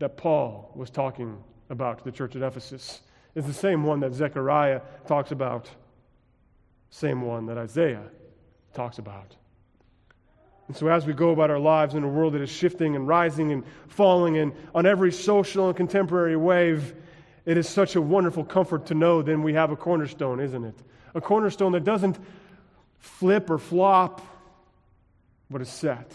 that 0.00 0.16
Paul 0.18 0.70
was 0.74 0.90
talking 0.90 1.42
about 1.70 1.98
to 1.98 2.04
the 2.04 2.12
church 2.12 2.36
at 2.36 2.42
Ephesus. 2.42 3.00
It's 3.34 3.46
the 3.46 3.54
same 3.54 3.84
one 3.84 4.00
that 4.00 4.12
Zechariah 4.12 4.82
talks 5.06 5.32
about 5.32 5.70
same 6.90 7.22
one 7.22 7.46
that 7.46 7.56
Isaiah 7.56 8.04
talks 8.74 8.98
about. 8.98 9.36
And 10.68 10.76
so, 10.76 10.86
as 10.88 11.06
we 11.06 11.12
go 11.12 11.30
about 11.30 11.50
our 11.50 11.58
lives 11.58 11.94
in 11.94 12.04
a 12.04 12.08
world 12.08 12.34
that 12.34 12.42
is 12.42 12.50
shifting 12.50 12.94
and 12.94 13.08
rising 13.08 13.50
and 13.50 13.64
falling, 13.88 14.38
and 14.38 14.52
on 14.72 14.86
every 14.86 15.10
social 15.10 15.66
and 15.66 15.76
contemporary 15.76 16.36
wave, 16.36 16.94
it 17.44 17.56
is 17.56 17.68
such 17.68 17.96
a 17.96 18.00
wonderful 18.00 18.44
comfort 18.44 18.86
to 18.86 18.94
know 18.94 19.22
then 19.22 19.42
we 19.42 19.54
have 19.54 19.72
a 19.72 19.76
cornerstone, 19.76 20.38
isn't 20.38 20.64
it? 20.64 20.76
A 21.14 21.20
cornerstone 21.20 21.72
that 21.72 21.82
doesn't 21.82 22.18
flip 22.98 23.50
or 23.50 23.58
flop, 23.58 24.20
but 25.50 25.60
is 25.60 25.68
set. 25.68 26.12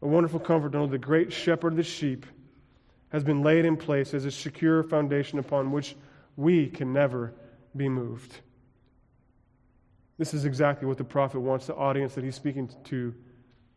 A 0.00 0.06
wonderful 0.06 0.40
comfort 0.40 0.72
to 0.72 0.78
know 0.78 0.86
the 0.86 0.96
great 0.96 1.32
shepherd 1.32 1.74
of 1.74 1.76
the 1.76 1.82
sheep 1.82 2.24
has 3.10 3.22
been 3.22 3.42
laid 3.42 3.64
in 3.64 3.76
place 3.76 4.14
as 4.14 4.24
a 4.24 4.30
secure 4.30 4.82
foundation 4.82 5.38
upon 5.38 5.70
which 5.70 5.94
we 6.36 6.68
can 6.68 6.92
never 6.92 7.34
be 7.76 7.88
moved. 7.88 8.40
This 10.18 10.34
is 10.34 10.44
exactly 10.44 10.86
what 10.86 10.98
the 10.98 11.04
prophet 11.04 11.40
wants 11.40 11.66
the 11.66 11.74
audience 11.74 12.14
that 12.14 12.24
he's 12.24 12.36
speaking 12.36 12.70
to 12.84 13.14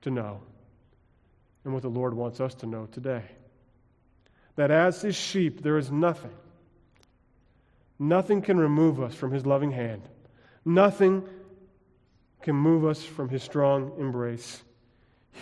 to 0.02 0.12
know, 0.12 0.40
and 1.64 1.74
what 1.74 1.82
the 1.82 1.90
Lord 1.90 2.14
wants 2.14 2.40
us 2.40 2.54
to 2.56 2.68
know 2.68 2.86
today. 2.86 3.24
That 4.56 4.70
as 4.70 5.02
his 5.02 5.16
sheep, 5.16 5.64
there 5.64 5.78
is 5.78 5.92
nothing, 5.92 6.34
nothing 7.98 8.42
can 8.42 8.60
remove 8.60 9.02
us 9.02 9.16
from 9.16 9.32
his 9.32 9.46
loving 9.46 9.72
hand. 9.72 10.04
Nothing 10.64 11.24
can 12.42 12.56
move 12.56 12.86
us 12.86 13.04
from 13.04 13.30
his 13.30 13.42
strong 13.42 13.94
embrace. 14.00 14.62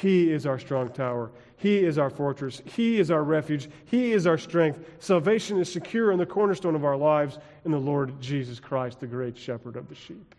He 0.02 0.32
is 0.32 0.46
our 0.46 0.60
strong 0.60 0.90
tower. 0.90 1.32
He 1.58 1.84
is 1.84 1.98
our 1.98 2.10
fortress. 2.10 2.62
He 2.66 3.00
is 3.00 3.12
our 3.12 3.24
refuge. 3.24 3.70
He 3.86 4.12
is 4.12 4.28
our 4.28 4.38
strength. 4.38 4.80
Salvation 5.00 5.58
is 5.58 5.72
secure 5.72 6.12
in 6.12 6.20
the 6.20 6.26
cornerstone 6.26 6.76
of 6.76 6.84
our 6.84 6.98
lives 6.98 7.40
in 7.64 7.72
the 7.72 7.80
Lord 7.80 8.20
Jesus 8.20 8.60
Christ, 8.60 9.00
the 9.00 9.08
great 9.08 9.38
shepherd 9.38 9.78
of 9.78 9.88
the 9.88 9.96
sheep. 9.96 10.36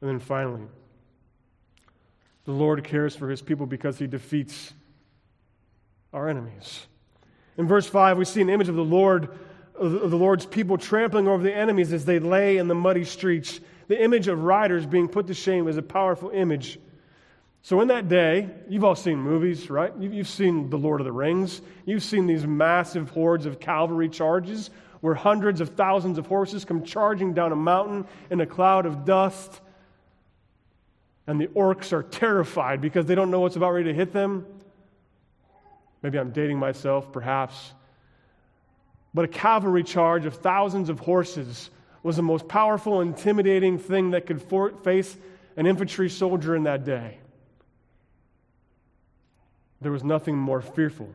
And 0.00 0.08
then 0.08 0.20
finally, 0.20 0.62
the 2.44 2.52
Lord 2.52 2.84
cares 2.84 3.16
for 3.16 3.28
his 3.28 3.42
people 3.42 3.66
because 3.66 3.98
he 3.98 4.06
defeats 4.06 4.72
our 6.12 6.28
enemies. 6.28 6.86
In 7.56 7.66
verse 7.66 7.86
5, 7.86 8.18
we 8.18 8.24
see 8.24 8.40
an 8.40 8.50
image 8.50 8.68
of 8.68 8.76
the 8.76 8.84
Lord, 8.84 9.36
of 9.74 10.10
the 10.10 10.16
Lord's 10.16 10.46
people 10.46 10.78
trampling 10.78 11.26
over 11.26 11.42
the 11.42 11.54
enemies 11.54 11.92
as 11.92 12.04
they 12.04 12.18
lay 12.18 12.58
in 12.58 12.68
the 12.68 12.74
muddy 12.74 13.04
streets. 13.04 13.60
The 13.88 14.00
image 14.00 14.28
of 14.28 14.44
riders 14.44 14.86
being 14.86 15.08
put 15.08 15.26
to 15.26 15.34
shame 15.34 15.66
is 15.66 15.76
a 15.76 15.82
powerful 15.82 16.30
image. 16.30 16.78
So, 17.64 17.80
in 17.80 17.88
that 17.88 18.10
day, 18.10 18.50
you've 18.68 18.84
all 18.84 18.94
seen 18.94 19.18
movies, 19.18 19.70
right? 19.70 19.90
You've 19.98 20.28
seen 20.28 20.68
The 20.68 20.76
Lord 20.76 21.00
of 21.00 21.06
the 21.06 21.12
Rings. 21.12 21.62
You've 21.86 22.02
seen 22.02 22.26
these 22.26 22.46
massive 22.46 23.08
hordes 23.08 23.46
of 23.46 23.58
cavalry 23.58 24.10
charges 24.10 24.68
where 25.00 25.14
hundreds 25.14 25.62
of 25.62 25.70
thousands 25.70 26.18
of 26.18 26.26
horses 26.26 26.66
come 26.66 26.84
charging 26.84 27.32
down 27.32 27.52
a 27.52 27.56
mountain 27.56 28.06
in 28.28 28.42
a 28.42 28.46
cloud 28.46 28.84
of 28.84 29.06
dust. 29.06 29.62
And 31.26 31.40
the 31.40 31.46
orcs 31.46 31.94
are 31.94 32.02
terrified 32.02 32.82
because 32.82 33.06
they 33.06 33.14
don't 33.14 33.30
know 33.30 33.40
what's 33.40 33.56
about 33.56 33.70
ready 33.70 33.90
to 33.90 33.94
hit 33.94 34.12
them. 34.12 34.44
Maybe 36.02 36.18
I'm 36.18 36.32
dating 36.32 36.58
myself, 36.58 37.12
perhaps. 37.12 37.72
But 39.14 39.24
a 39.24 39.28
cavalry 39.28 39.84
charge 39.84 40.26
of 40.26 40.34
thousands 40.34 40.90
of 40.90 41.00
horses 41.00 41.70
was 42.02 42.16
the 42.16 42.22
most 42.22 42.46
powerful, 42.46 43.00
intimidating 43.00 43.78
thing 43.78 44.10
that 44.10 44.26
could 44.26 44.42
for- 44.42 44.72
face 44.82 45.16
an 45.56 45.64
infantry 45.64 46.10
soldier 46.10 46.54
in 46.54 46.64
that 46.64 46.84
day. 46.84 47.20
There 49.84 49.92
was 49.92 50.02
nothing 50.02 50.38
more 50.38 50.62
fearful 50.62 51.10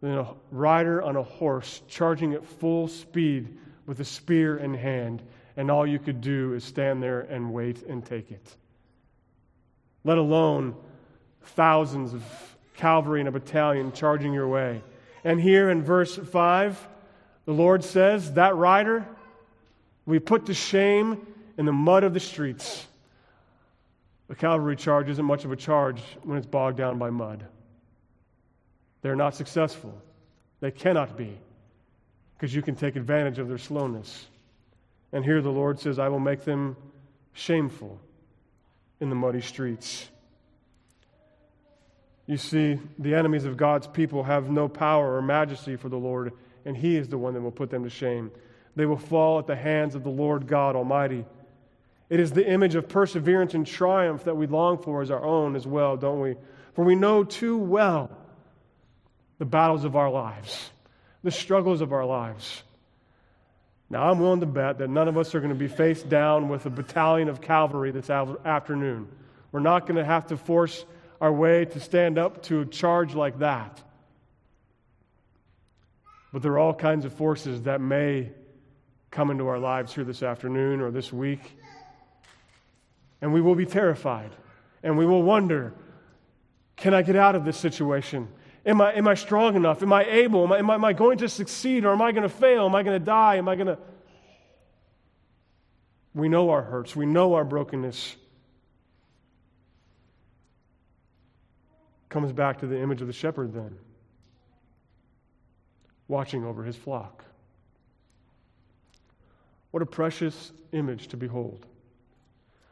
than 0.00 0.18
a 0.18 0.34
rider 0.50 1.00
on 1.00 1.14
a 1.14 1.22
horse 1.22 1.80
charging 1.86 2.34
at 2.34 2.44
full 2.44 2.88
speed 2.88 3.56
with 3.86 4.00
a 4.00 4.04
spear 4.04 4.56
in 4.56 4.74
hand, 4.74 5.22
and 5.56 5.70
all 5.70 5.86
you 5.86 6.00
could 6.00 6.20
do 6.20 6.54
is 6.54 6.64
stand 6.64 7.00
there 7.00 7.20
and 7.20 7.52
wait 7.52 7.84
and 7.84 8.04
take 8.04 8.32
it. 8.32 8.56
Let 10.02 10.18
alone 10.18 10.74
thousands 11.40 12.14
of 12.14 12.24
cavalry 12.74 13.20
in 13.20 13.28
a 13.28 13.30
battalion 13.30 13.92
charging 13.92 14.32
your 14.32 14.48
way. 14.48 14.82
And 15.22 15.40
here 15.40 15.70
in 15.70 15.84
verse 15.84 16.16
5, 16.16 16.88
the 17.44 17.52
Lord 17.54 17.84
says, 17.84 18.32
That 18.32 18.56
rider 18.56 19.06
we 20.04 20.18
put 20.18 20.46
to 20.46 20.54
shame 20.54 21.24
in 21.56 21.64
the 21.64 21.72
mud 21.72 22.02
of 22.02 22.12
the 22.12 22.18
streets. 22.18 22.88
The 24.28 24.34
cavalry 24.34 24.76
charge 24.76 25.08
isn't 25.08 25.24
much 25.24 25.44
of 25.44 25.52
a 25.52 25.56
charge 25.56 26.02
when 26.24 26.36
it's 26.38 26.46
bogged 26.46 26.78
down 26.78 26.98
by 26.98 27.10
mud. 27.10 27.46
They're 29.02 29.16
not 29.16 29.34
successful. 29.34 29.96
They 30.60 30.70
cannot 30.70 31.16
be 31.16 31.38
because 32.36 32.54
you 32.54 32.62
can 32.62 32.74
take 32.74 32.96
advantage 32.96 33.38
of 33.38 33.48
their 33.48 33.58
slowness. 33.58 34.26
And 35.12 35.24
here 35.24 35.40
the 35.40 35.50
Lord 35.50 35.78
says, 35.78 35.98
I 35.98 36.08
will 36.08 36.20
make 36.20 36.44
them 36.44 36.76
shameful 37.32 38.00
in 39.00 39.08
the 39.08 39.14
muddy 39.14 39.40
streets. 39.40 40.08
You 42.26 42.36
see, 42.36 42.80
the 42.98 43.14
enemies 43.14 43.44
of 43.44 43.56
God's 43.56 43.86
people 43.86 44.24
have 44.24 44.50
no 44.50 44.68
power 44.68 45.14
or 45.16 45.22
majesty 45.22 45.76
for 45.76 45.88
the 45.88 45.96
Lord, 45.96 46.32
and 46.64 46.76
He 46.76 46.96
is 46.96 47.08
the 47.08 47.18
one 47.18 47.34
that 47.34 47.40
will 47.40 47.52
put 47.52 47.70
them 47.70 47.84
to 47.84 47.90
shame. 47.90 48.32
They 48.74 48.86
will 48.86 48.96
fall 48.96 49.38
at 49.38 49.46
the 49.46 49.56
hands 49.56 49.94
of 49.94 50.02
the 50.02 50.10
Lord 50.10 50.48
God 50.48 50.74
Almighty. 50.74 51.24
It 52.08 52.20
is 52.20 52.32
the 52.32 52.48
image 52.48 52.74
of 52.74 52.88
perseverance 52.88 53.54
and 53.54 53.66
triumph 53.66 54.24
that 54.24 54.36
we 54.36 54.46
long 54.46 54.78
for 54.78 55.02
as 55.02 55.10
our 55.10 55.24
own 55.24 55.56
as 55.56 55.66
well, 55.66 55.96
don't 55.96 56.20
we? 56.20 56.36
For 56.74 56.84
we 56.84 56.94
know 56.94 57.24
too 57.24 57.58
well 57.58 58.10
the 59.38 59.44
battles 59.44 59.84
of 59.84 59.96
our 59.96 60.10
lives, 60.10 60.70
the 61.22 61.30
struggles 61.30 61.80
of 61.80 61.92
our 61.92 62.04
lives. 62.04 62.62
Now, 63.88 64.10
I'm 64.10 64.18
willing 64.18 64.40
to 64.40 64.46
bet 64.46 64.78
that 64.78 64.90
none 64.90 65.08
of 65.08 65.16
us 65.16 65.34
are 65.34 65.40
going 65.40 65.52
to 65.52 65.58
be 65.58 65.68
faced 65.68 66.08
down 66.08 66.48
with 66.48 66.66
a 66.66 66.70
battalion 66.70 67.28
of 67.28 67.40
cavalry 67.40 67.92
this 67.92 68.10
afternoon. 68.10 69.08
We're 69.52 69.60
not 69.60 69.86
going 69.86 69.96
to 69.96 70.04
have 70.04 70.26
to 70.28 70.36
force 70.36 70.84
our 71.20 71.32
way 71.32 71.64
to 71.66 71.80
stand 71.80 72.18
up 72.18 72.42
to 72.44 72.62
a 72.62 72.66
charge 72.66 73.14
like 73.14 73.38
that. 73.38 73.82
But 76.32 76.42
there 76.42 76.52
are 76.52 76.58
all 76.58 76.74
kinds 76.74 77.04
of 77.04 77.14
forces 77.14 77.62
that 77.62 77.80
may 77.80 78.30
come 79.10 79.30
into 79.30 79.46
our 79.46 79.58
lives 79.58 79.94
here 79.94 80.04
this 80.04 80.22
afternoon 80.22 80.80
or 80.80 80.90
this 80.90 81.12
week. 81.12 81.56
And 83.20 83.32
we 83.32 83.40
will 83.40 83.54
be 83.54 83.66
terrified. 83.66 84.30
And 84.82 84.96
we 84.96 85.06
will 85.06 85.22
wonder 85.22 85.74
can 86.76 86.92
I 86.92 87.02
get 87.02 87.16
out 87.16 87.34
of 87.34 87.44
this 87.44 87.56
situation? 87.56 88.28
Am 88.66 88.80
I, 88.80 88.92
am 88.92 89.08
I 89.08 89.14
strong 89.14 89.56
enough? 89.56 89.82
Am 89.82 89.92
I 89.92 90.04
able? 90.04 90.44
Am 90.44 90.52
I, 90.52 90.58
am 90.58 90.70
I, 90.70 90.74
am 90.74 90.84
I 90.84 90.92
going 90.92 91.18
to 91.18 91.28
succeed 91.28 91.84
or 91.84 91.92
am 91.92 92.02
I 92.02 92.12
going 92.12 92.22
to 92.24 92.28
fail? 92.28 92.66
Am 92.66 92.74
I 92.74 92.82
going 92.82 92.98
to 92.98 93.04
die? 93.04 93.36
Am 93.36 93.48
I 93.48 93.54
going 93.54 93.68
to. 93.68 93.78
We 96.14 96.28
know 96.28 96.50
our 96.50 96.62
hurts, 96.62 96.96
we 96.96 97.06
know 97.06 97.34
our 97.34 97.44
brokenness. 97.44 98.16
Comes 102.08 102.32
back 102.32 102.60
to 102.60 102.66
the 102.66 102.80
image 102.80 103.00
of 103.02 103.06
the 103.06 103.12
shepherd 103.12 103.52
then, 103.52 103.76
watching 106.08 106.44
over 106.44 106.64
his 106.64 106.76
flock. 106.76 107.24
What 109.70 109.82
a 109.82 109.86
precious 109.86 110.52
image 110.72 111.08
to 111.08 111.16
behold. 111.16 111.66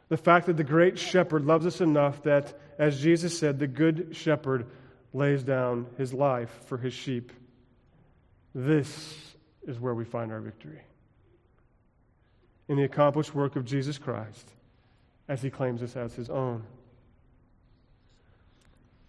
The 0.09 0.17
fact 0.17 0.45
that 0.45 0.57
the 0.57 0.63
great 0.63 0.99
shepherd 0.99 1.45
loves 1.45 1.65
us 1.65 1.81
enough 1.81 2.21
that, 2.23 2.57
as 2.77 3.01
Jesus 3.01 3.37
said, 3.37 3.57
the 3.57 3.67
good 3.67 4.15
shepherd 4.15 4.67
lays 5.13 5.43
down 5.43 5.87
his 5.97 6.13
life 6.13 6.51
for 6.65 6.77
his 6.77 6.93
sheep. 6.93 7.31
This 8.53 9.35
is 9.65 9.79
where 9.79 9.95
we 9.95 10.05
find 10.05 10.31
our 10.31 10.41
victory. 10.41 10.81
In 12.67 12.77
the 12.77 12.83
accomplished 12.83 13.33
work 13.33 13.55
of 13.55 13.65
Jesus 13.65 13.97
Christ, 13.97 14.49
as 15.27 15.41
he 15.41 15.49
claims 15.49 15.81
us 15.81 15.95
as 15.95 16.13
his 16.13 16.29
own. 16.29 16.63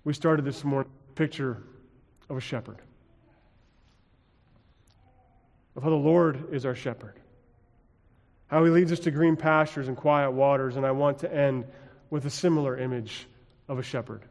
We 0.04 0.14
started 0.14 0.44
this 0.44 0.64
morning 0.64 0.90
picture 1.14 1.62
of 2.28 2.36
a 2.36 2.40
shepherd, 2.40 2.78
of 5.74 5.82
how 5.82 5.90
the 5.90 5.96
Lord 5.96 6.52
is 6.52 6.64
our 6.66 6.74
shepherd, 6.74 7.14
how 8.48 8.64
he 8.64 8.70
leads 8.70 8.92
us 8.92 9.00
to 9.00 9.10
green 9.10 9.36
pastures 9.36 9.88
and 9.88 9.96
quiet 9.96 10.30
waters, 10.30 10.76
and 10.76 10.86
I 10.86 10.92
want 10.92 11.18
to 11.20 11.32
end 11.32 11.64
with 12.10 12.26
a 12.26 12.30
similar 12.30 12.78
image 12.78 13.26
of 13.68 13.78
a 13.78 13.82
shepherd. 13.82 14.22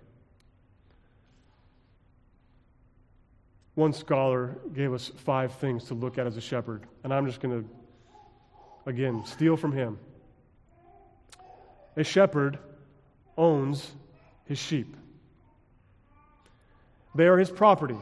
One 3.76 3.92
scholar 3.92 4.58
gave 4.74 4.94
us 4.94 5.12
five 5.18 5.54
things 5.56 5.86
to 5.86 5.94
look 5.94 6.18
at 6.18 6.28
as 6.28 6.38
a 6.38 6.42
shepherd, 6.42 6.84
and 7.04 7.14
I'm 7.14 7.26
just 7.28 7.42
going 7.42 7.64
to, 7.64 7.70
again, 8.86 9.26
steal 9.26 9.58
from 9.58 9.74
him. 9.74 10.00
A 11.98 12.04
shepherd 12.04 12.58
owns 13.38 13.92
his 14.46 14.58
sheep. 14.58 14.96
They 17.16 17.28
are 17.28 17.38
his 17.38 17.50
property. 17.50 17.98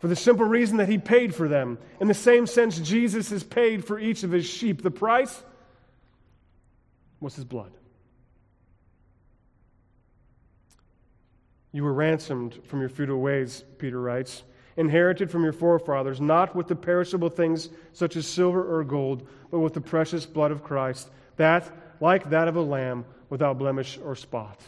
For 0.00 0.08
the 0.08 0.16
simple 0.16 0.46
reason 0.46 0.78
that 0.78 0.88
he 0.88 0.98
paid 0.98 1.34
for 1.34 1.46
them. 1.46 1.78
In 2.00 2.08
the 2.08 2.14
same 2.14 2.46
sense, 2.46 2.78
Jesus 2.78 3.30
has 3.30 3.44
paid 3.44 3.84
for 3.84 3.98
each 3.98 4.22
of 4.22 4.32
his 4.32 4.46
sheep. 4.46 4.82
The 4.82 4.90
price 4.90 5.42
was 7.20 7.36
his 7.36 7.44
blood. 7.44 7.70
You 11.72 11.84
were 11.84 11.92
ransomed 11.92 12.58
from 12.64 12.80
your 12.80 12.88
futile 12.88 13.20
ways, 13.20 13.62
Peter 13.78 14.00
writes, 14.00 14.42
inherited 14.76 15.30
from 15.30 15.44
your 15.44 15.52
forefathers, 15.52 16.20
not 16.20 16.56
with 16.56 16.66
the 16.66 16.74
perishable 16.74 17.28
things 17.28 17.68
such 17.92 18.16
as 18.16 18.26
silver 18.26 18.78
or 18.78 18.82
gold, 18.84 19.28
but 19.50 19.60
with 19.60 19.74
the 19.74 19.80
precious 19.82 20.24
blood 20.24 20.50
of 20.50 20.64
Christ, 20.64 21.10
that, 21.36 21.70
like 22.00 22.30
that 22.30 22.48
of 22.48 22.56
a 22.56 22.62
lamb, 22.62 23.04
without 23.28 23.58
blemish 23.58 23.98
or 24.02 24.16
spot. 24.16 24.60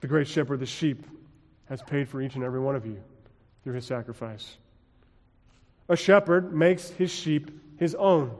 The 0.00 0.06
great 0.06 0.28
shepherd, 0.28 0.60
the 0.60 0.66
sheep, 0.66 1.04
has 1.68 1.82
paid 1.82 2.08
for 2.08 2.20
each 2.20 2.34
and 2.34 2.44
every 2.44 2.60
one 2.60 2.76
of 2.76 2.86
you 2.86 3.02
through 3.62 3.74
his 3.74 3.84
sacrifice. 3.84 4.56
A 5.88 5.96
shepherd 5.96 6.54
makes 6.54 6.90
his 6.90 7.10
sheep 7.10 7.50
his 7.78 7.94
own. 7.94 8.30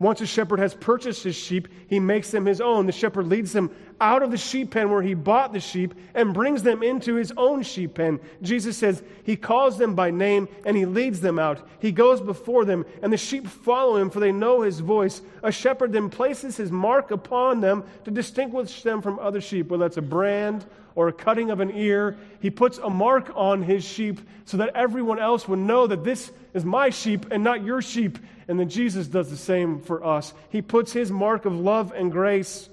Once 0.00 0.20
a 0.20 0.26
shepherd 0.26 0.60
has 0.60 0.74
purchased 0.74 1.24
his 1.24 1.34
sheep, 1.34 1.66
he 1.88 1.98
makes 1.98 2.30
them 2.30 2.46
his 2.46 2.60
own. 2.60 2.86
The 2.86 2.92
shepherd 2.92 3.26
leads 3.26 3.52
them 3.52 3.74
out 4.00 4.22
of 4.22 4.30
the 4.30 4.36
sheep 4.36 4.70
pen 4.70 4.90
where 4.90 5.02
he 5.02 5.14
bought 5.14 5.52
the 5.52 5.58
sheep 5.58 5.92
and 6.14 6.32
brings 6.32 6.62
them 6.62 6.84
into 6.84 7.14
his 7.14 7.32
own 7.36 7.64
sheep 7.64 7.94
pen. 7.94 8.20
Jesus 8.40 8.76
says 8.76 9.02
he 9.24 9.34
calls 9.34 9.76
them 9.76 9.96
by 9.96 10.12
name 10.12 10.46
and 10.64 10.76
he 10.76 10.86
leads 10.86 11.20
them 11.20 11.40
out. 11.40 11.66
He 11.80 11.90
goes 11.90 12.20
before 12.20 12.64
them 12.64 12.86
and 13.02 13.12
the 13.12 13.16
sheep 13.16 13.48
follow 13.48 13.96
him 13.96 14.08
for 14.08 14.20
they 14.20 14.30
know 14.30 14.60
his 14.60 14.78
voice. 14.78 15.20
A 15.42 15.50
shepherd 15.50 15.92
then 15.92 16.10
places 16.10 16.56
his 16.56 16.70
mark 16.70 17.10
upon 17.10 17.60
them 17.60 17.82
to 18.04 18.12
distinguish 18.12 18.84
them 18.84 19.02
from 19.02 19.18
other 19.18 19.40
sheep, 19.40 19.68
whether 19.68 19.84
that's 19.84 19.96
a 19.96 20.02
brand 20.02 20.64
or 20.98 21.06
a 21.06 21.12
cutting 21.12 21.52
of 21.52 21.60
an 21.60 21.70
ear. 21.76 22.16
He 22.40 22.50
puts 22.50 22.78
a 22.78 22.90
mark 22.90 23.30
on 23.36 23.62
his 23.62 23.84
sheep 23.84 24.18
so 24.46 24.56
that 24.56 24.74
everyone 24.74 25.20
else 25.20 25.46
would 25.46 25.60
know 25.60 25.86
that 25.86 26.02
this 26.02 26.32
is 26.52 26.64
my 26.64 26.90
sheep 26.90 27.26
and 27.30 27.44
not 27.44 27.62
your 27.62 27.80
sheep. 27.80 28.18
And 28.48 28.58
then 28.58 28.68
Jesus 28.68 29.06
does 29.06 29.30
the 29.30 29.36
same 29.36 29.80
for 29.80 30.04
us. 30.04 30.34
He 30.50 30.60
puts 30.60 30.92
his 30.92 31.12
mark 31.12 31.44
of 31.44 31.54
love 31.54 31.92
and 31.92 32.10
grace. 32.10 32.68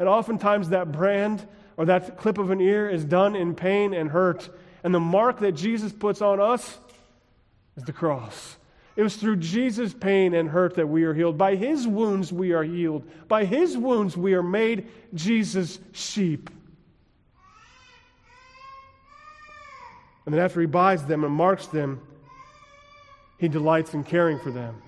And 0.00 0.08
oftentimes 0.08 0.70
that 0.70 0.90
brand 0.90 1.46
or 1.76 1.84
that 1.84 2.18
clip 2.18 2.38
of 2.38 2.50
an 2.50 2.60
ear 2.60 2.90
is 2.90 3.04
done 3.04 3.36
in 3.36 3.54
pain 3.54 3.94
and 3.94 4.10
hurt. 4.10 4.50
And 4.82 4.92
the 4.92 4.98
mark 4.98 5.38
that 5.38 5.52
Jesus 5.52 5.92
puts 5.92 6.20
on 6.20 6.40
us 6.40 6.76
is 7.76 7.84
the 7.84 7.92
cross. 7.92 8.56
It 8.96 9.04
was 9.04 9.14
through 9.14 9.36
Jesus' 9.36 9.94
pain 9.94 10.34
and 10.34 10.48
hurt 10.48 10.74
that 10.74 10.88
we 10.88 11.04
are 11.04 11.14
healed. 11.14 11.38
By 11.38 11.54
his 11.54 11.86
wounds 11.86 12.32
we 12.32 12.54
are 12.54 12.64
healed. 12.64 13.08
By 13.28 13.44
his 13.44 13.78
wounds 13.78 14.16
we 14.16 14.34
are 14.34 14.42
made 14.42 14.88
Jesus' 15.14 15.78
sheep. 15.92 16.50
And 20.26 20.34
then 20.34 20.42
after 20.42 20.60
he 20.60 20.66
buys 20.66 21.04
them 21.04 21.24
and 21.24 21.32
marks 21.32 21.66
them, 21.68 22.00
he 23.38 23.48
delights 23.48 23.94
in 23.94 24.04
caring 24.04 24.38
for 24.38 24.50
them. 24.50 24.82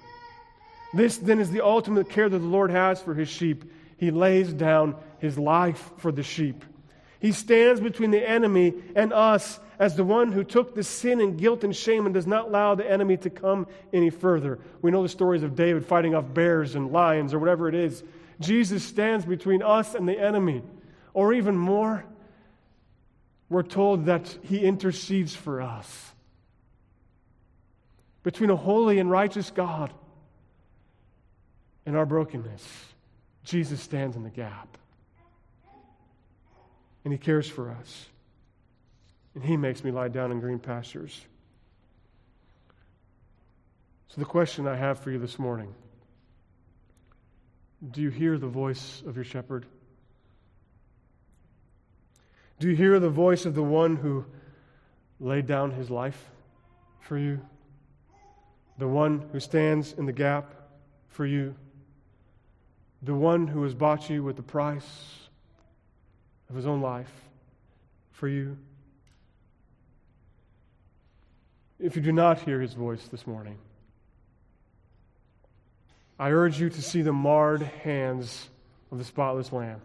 This 0.92 1.16
then 1.18 1.38
is 1.38 1.50
the 1.50 1.64
ultimate 1.64 2.08
care 2.08 2.28
that 2.28 2.38
the 2.38 2.44
Lord 2.44 2.70
has 2.70 3.00
for 3.00 3.14
his 3.14 3.28
sheep. 3.28 3.64
He 3.98 4.10
lays 4.10 4.52
down 4.52 4.96
his 5.18 5.38
life 5.38 5.90
for 5.98 6.10
the 6.10 6.22
sheep. 6.22 6.64
He 7.20 7.32
stands 7.32 7.80
between 7.80 8.10
the 8.10 8.28
enemy 8.28 8.74
and 8.94 9.12
us 9.12 9.60
as 9.78 9.96
the 9.96 10.04
one 10.04 10.32
who 10.32 10.42
took 10.44 10.74
the 10.74 10.82
sin 10.82 11.20
and 11.20 11.38
guilt 11.38 11.62
and 11.62 11.74
shame 11.74 12.06
and 12.06 12.14
does 12.14 12.26
not 12.26 12.46
allow 12.46 12.74
the 12.74 12.88
enemy 12.88 13.16
to 13.18 13.30
come 13.30 13.66
any 13.92 14.10
further. 14.10 14.58
We 14.82 14.90
know 14.90 15.02
the 15.02 15.08
stories 15.08 15.42
of 15.42 15.54
David 15.54 15.84
fighting 15.84 16.14
off 16.14 16.32
bears 16.32 16.74
and 16.74 16.92
lions 16.92 17.34
or 17.34 17.38
whatever 17.38 17.68
it 17.68 17.74
is. 17.74 18.02
Jesus 18.40 18.82
stands 18.82 19.24
between 19.24 19.62
us 19.62 19.94
and 19.94 20.08
the 20.08 20.18
enemy. 20.18 20.62
Or 21.12 21.32
even 21.32 21.56
more, 21.56 22.04
we're 23.48 23.62
told 23.62 24.06
that 24.06 24.36
he 24.42 24.58
intercedes 24.58 25.34
for 25.34 25.60
us. 25.62 26.12
Between 28.22 28.50
a 28.50 28.56
holy 28.56 28.98
and 28.98 29.10
righteous 29.10 29.50
God 29.50 29.92
and 31.86 31.96
our 31.96 32.04
brokenness, 32.04 32.66
Jesus 33.44 33.80
stands 33.80 34.16
in 34.16 34.22
the 34.22 34.30
gap. 34.30 34.76
And 37.04 37.12
he 37.12 37.18
cares 37.18 37.48
for 37.48 37.70
us. 37.70 38.06
And 39.34 39.42
he 39.42 39.56
makes 39.56 39.82
me 39.82 39.90
lie 39.90 40.08
down 40.08 40.30
in 40.30 40.40
green 40.40 40.58
pastures. 40.58 41.18
So, 44.08 44.20
the 44.20 44.26
question 44.26 44.66
I 44.66 44.76
have 44.76 44.98
for 44.98 45.10
you 45.10 45.18
this 45.18 45.38
morning 45.38 45.74
do 47.90 48.02
you 48.02 48.10
hear 48.10 48.36
the 48.36 48.48
voice 48.48 49.02
of 49.06 49.14
your 49.14 49.24
shepherd? 49.24 49.64
Do 52.58 52.68
you 52.68 52.74
hear 52.74 52.98
the 52.98 53.08
voice 53.08 53.46
of 53.46 53.54
the 53.54 53.62
one 53.62 53.96
who 53.96 54.24
laid 55.20 55.46
down 55.46 55.70
his 55.70 55.90
life 55.90 56.30
for 57.00 57.16
you? 57.16 57.40
The 58.78 58.88
one 58.88 59.28
who 59.32 59.38
stands 59.38 59.92
in 59.92 60.06
the 60.06 60.12
gap 60.12 60.52
for 61.08 61.24
you? 61.24 61.54
The 63.02 63.14
one 63.14 63.46
who 63.46 63.62
has 63.62 63.74
bought 63.74 64.10
you 64.10 64.24
with 64.24 64.36
the 64.36 64.42
price 64.42 65.28
of 66.50 66.56
his 66.56 66.66
own 66.66 66.80
life 66.80 67.12
for 68.10 68.26
you? 68.26 68.56
If 71.78 71.94
you 71.94 72.02
do 72.02 72.10
not 72.10 72.40
hear 72.40 72.60
his 72.60 72.74
voice 72.74 73.06
this 73.06 73.24
morning, 73.24 73.56
I 76.18 76.30
urge 76.30 76.60
you 76.60 76.68
to 76.70 76.82
see 76.82 77.02
the 77.02 77.12
marred 77.12 77.62
hands 77.62 78.48
of 78.90 78.98
the 78.98 79.04
spotless 79.04 79.52
Lamb 79.52 79.80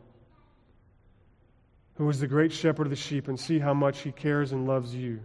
who 1.95 2.09
is 2.09 2.19
the 2.19 2.27
great 2.27 2.51
shepherd 2.51 2.87
of 2.87 2.89
the 2.89 2.95
sheep, 2.95 3.27
and 3.27 3.39
see 3.39 3.59
how 3.59 3.73
much 3.73 3.99
he 3.99 4.11
cares 4.11 4.51
and 4.51 4.67
loves 4.67 4.95
you. 4.95 5.19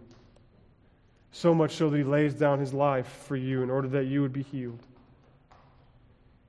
So 1.31 1.53
much 1.53 1.75
so 1.75 1.89
that 1.89 1.97
he 1.97 2.03
lays 2.03 2.33
down 2.33 2.59
his 2.59 2.73
life 2.73 3.07
for 3.27 3.35
you 3.35 3.63
in 3.63 3.69
order 3.69 3.87
that 3.89 4.05
you 4.05 4.21
would 4.21 4.33
be 4.33 4.43
healed. 4.43 4.79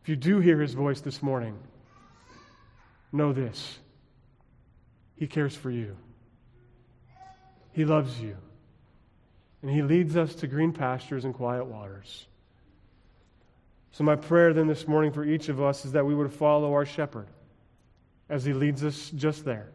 If 0.02 0.08
you 0.08 0.16
do 0.16 0.40
hear 0.40 0.60
his 0.60 0.74
voice 0.74 1.00
this 1.00 1.22
morning, 1.22 1.58
know 3.12 3.32
this 3.32 3.78
He 5.16 5.26
cares 5.26 5.56
for 5.56 5.70
you, 5.70 5.96
He 7.72 7.84
loves 7.84 8.20
you, 8.20 8.36
and 9.62 9.70
He 9.70 9.82
leads 9.82 10.16
us 10.16 10.34
to 10.36 10.46
green 10.46 10.72
pastures 10.72 11.24
and 11.24 11.34
quiet 11.34 11.66
waters. 11.66 12.26
So, 13.92 14.04
my 14.04 14.16
prayer 14.16 14.52
then 14.52 14.68
this 14.68 14.86
morning 14.86 15.12
for 15.12 15.24
each 15.24 15.48
of 15.48 15.60
us 15.60 15.84
is 15.84 15.92
that 15.92 16.06
we 16.06 16.14
would 16.14 16.32
follow 16.32 16.72
our 16.72 16.86
shepherd 16.86 17.26
as 18.28 18.44
he 18.44 18.52
leads 18.52 18.84
us 18.84 19.10
just 19.10 19.44
there 19.44 19.70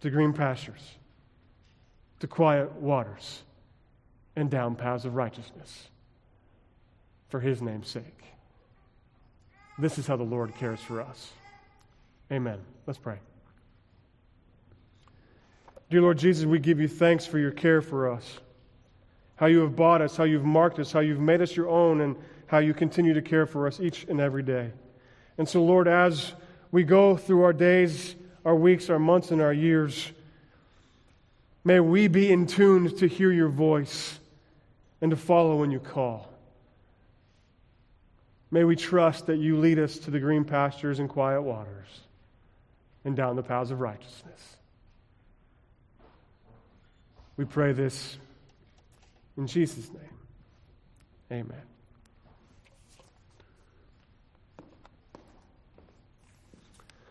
to 0.00 0.10
green 0.10 0.32
pastures, 0.32 0.94
to 2.20 2.26
quiet 2.26 2.72
waters, 2.74 3.42
and 4.36 4.50
down 4.50 4.76
paths 4.76 5.04
of 5.04 5.14
righteousness 5.14 5.88
for 7.28 7.40
his 7.40 7.60
name's 7.60 7.88
sake. 7.88 8.24
This 9.78 9.98
is 9.98 10.06
how 10.06 10.16
the 10.16 10.24
Lord 10.24 10.54
cares 10.56 10.80
for 10.80 11.00
us. 11.00 11.32
Amen. 12.32 12.58
Let's 12.86 12.98
pray. 12.98 13.18
Dear 15.90 16.02
Lord 16.02 16.18
Jesus, 16.18 16.44
we 16.44 16.58
give 16.58 16.80
you 16.80 16.88
thanks 16.88 17.26
for 17.26 17.38
your 17.38 17.50
care 17.50 17.80
for 17.80 18.12
us. 18.12 18.38
How 19.36 19.46
you 19.46 19.60
have 19.60 19.76
bought 19.76 20.02
us, 20.02 20.16
how 20.16 20.24
you've 20.24 20.44
marked 20.44 20.78
us, 20.78 20.92
how 20.92 21.00
you've 21.00 21.20
made 21.20 21.40
us 21.40 21.56
your 21.56 21.68
own, 21.68 22.00
and 22.00 22.16
how 22.46 22.58
you 22.58 22.74
continue 22.74 23.14
to 23.14 23.22
care 23.22 23.46
for 23.46 23.66
us 23.66 23.80
each 23.80 24.04
and 24.08 24.20
every 24.20 24.42
day. 24.42 24.72
And 25.38 25.48
so, 25.48 25.64
Lord, 25.64 25.86
as 25.86 26.32
we 26.72 26.82
go 26.82 27.16
through 27.16 27.42
our 27.42 27.52
days, 27.52 28.16
our 28.44 28.54
weeks, 28.54 28.90
our 28.90 28.98
months, 28.98 29.30
and 29.30 29.40
our 29.40 29.52
years. 29.52 30.10
May 31.64 31.80
we 31.80 32.08
be 32.08 32.30
in 32.30 32.46
tune 32.46 32.94
to 32.96 33.06
hear 33.06 33.32
your 33.32 33.48
voice 33.48 34.18
and 35.00 35.10
to 35.10 35.16
follow 35.16 35.56
when 35.56 35.70
you 35.70 35.80
call. 35.80 36.28
May 38.50 38.64
we 38.64 38.76
trust 38.76 39.26
that 39.26 39.36
you 39.36 39.58
lead 39.58 39.78
us 39.78 39.98
to 40.00 40.10
the 40.10 40.20
green 40.20 40.44
pastures 40.44 40.98
and 40.98 41.08
quiet 41.08 41.42
waters 41.42 42.00
and 43.04 43.14
down 43.14 43.36
the 43.36 43.42
paths 43.42 43.70
of 43.70 43.80
righteousness. 43.80 44.56
We 47.36 47.44
pray 47.44 47.72
this 47.72 48.16
in 49.36 49.46
Jesus' 49.46 49.88
name. 49.92 50.02
Amen. 51.30 51.77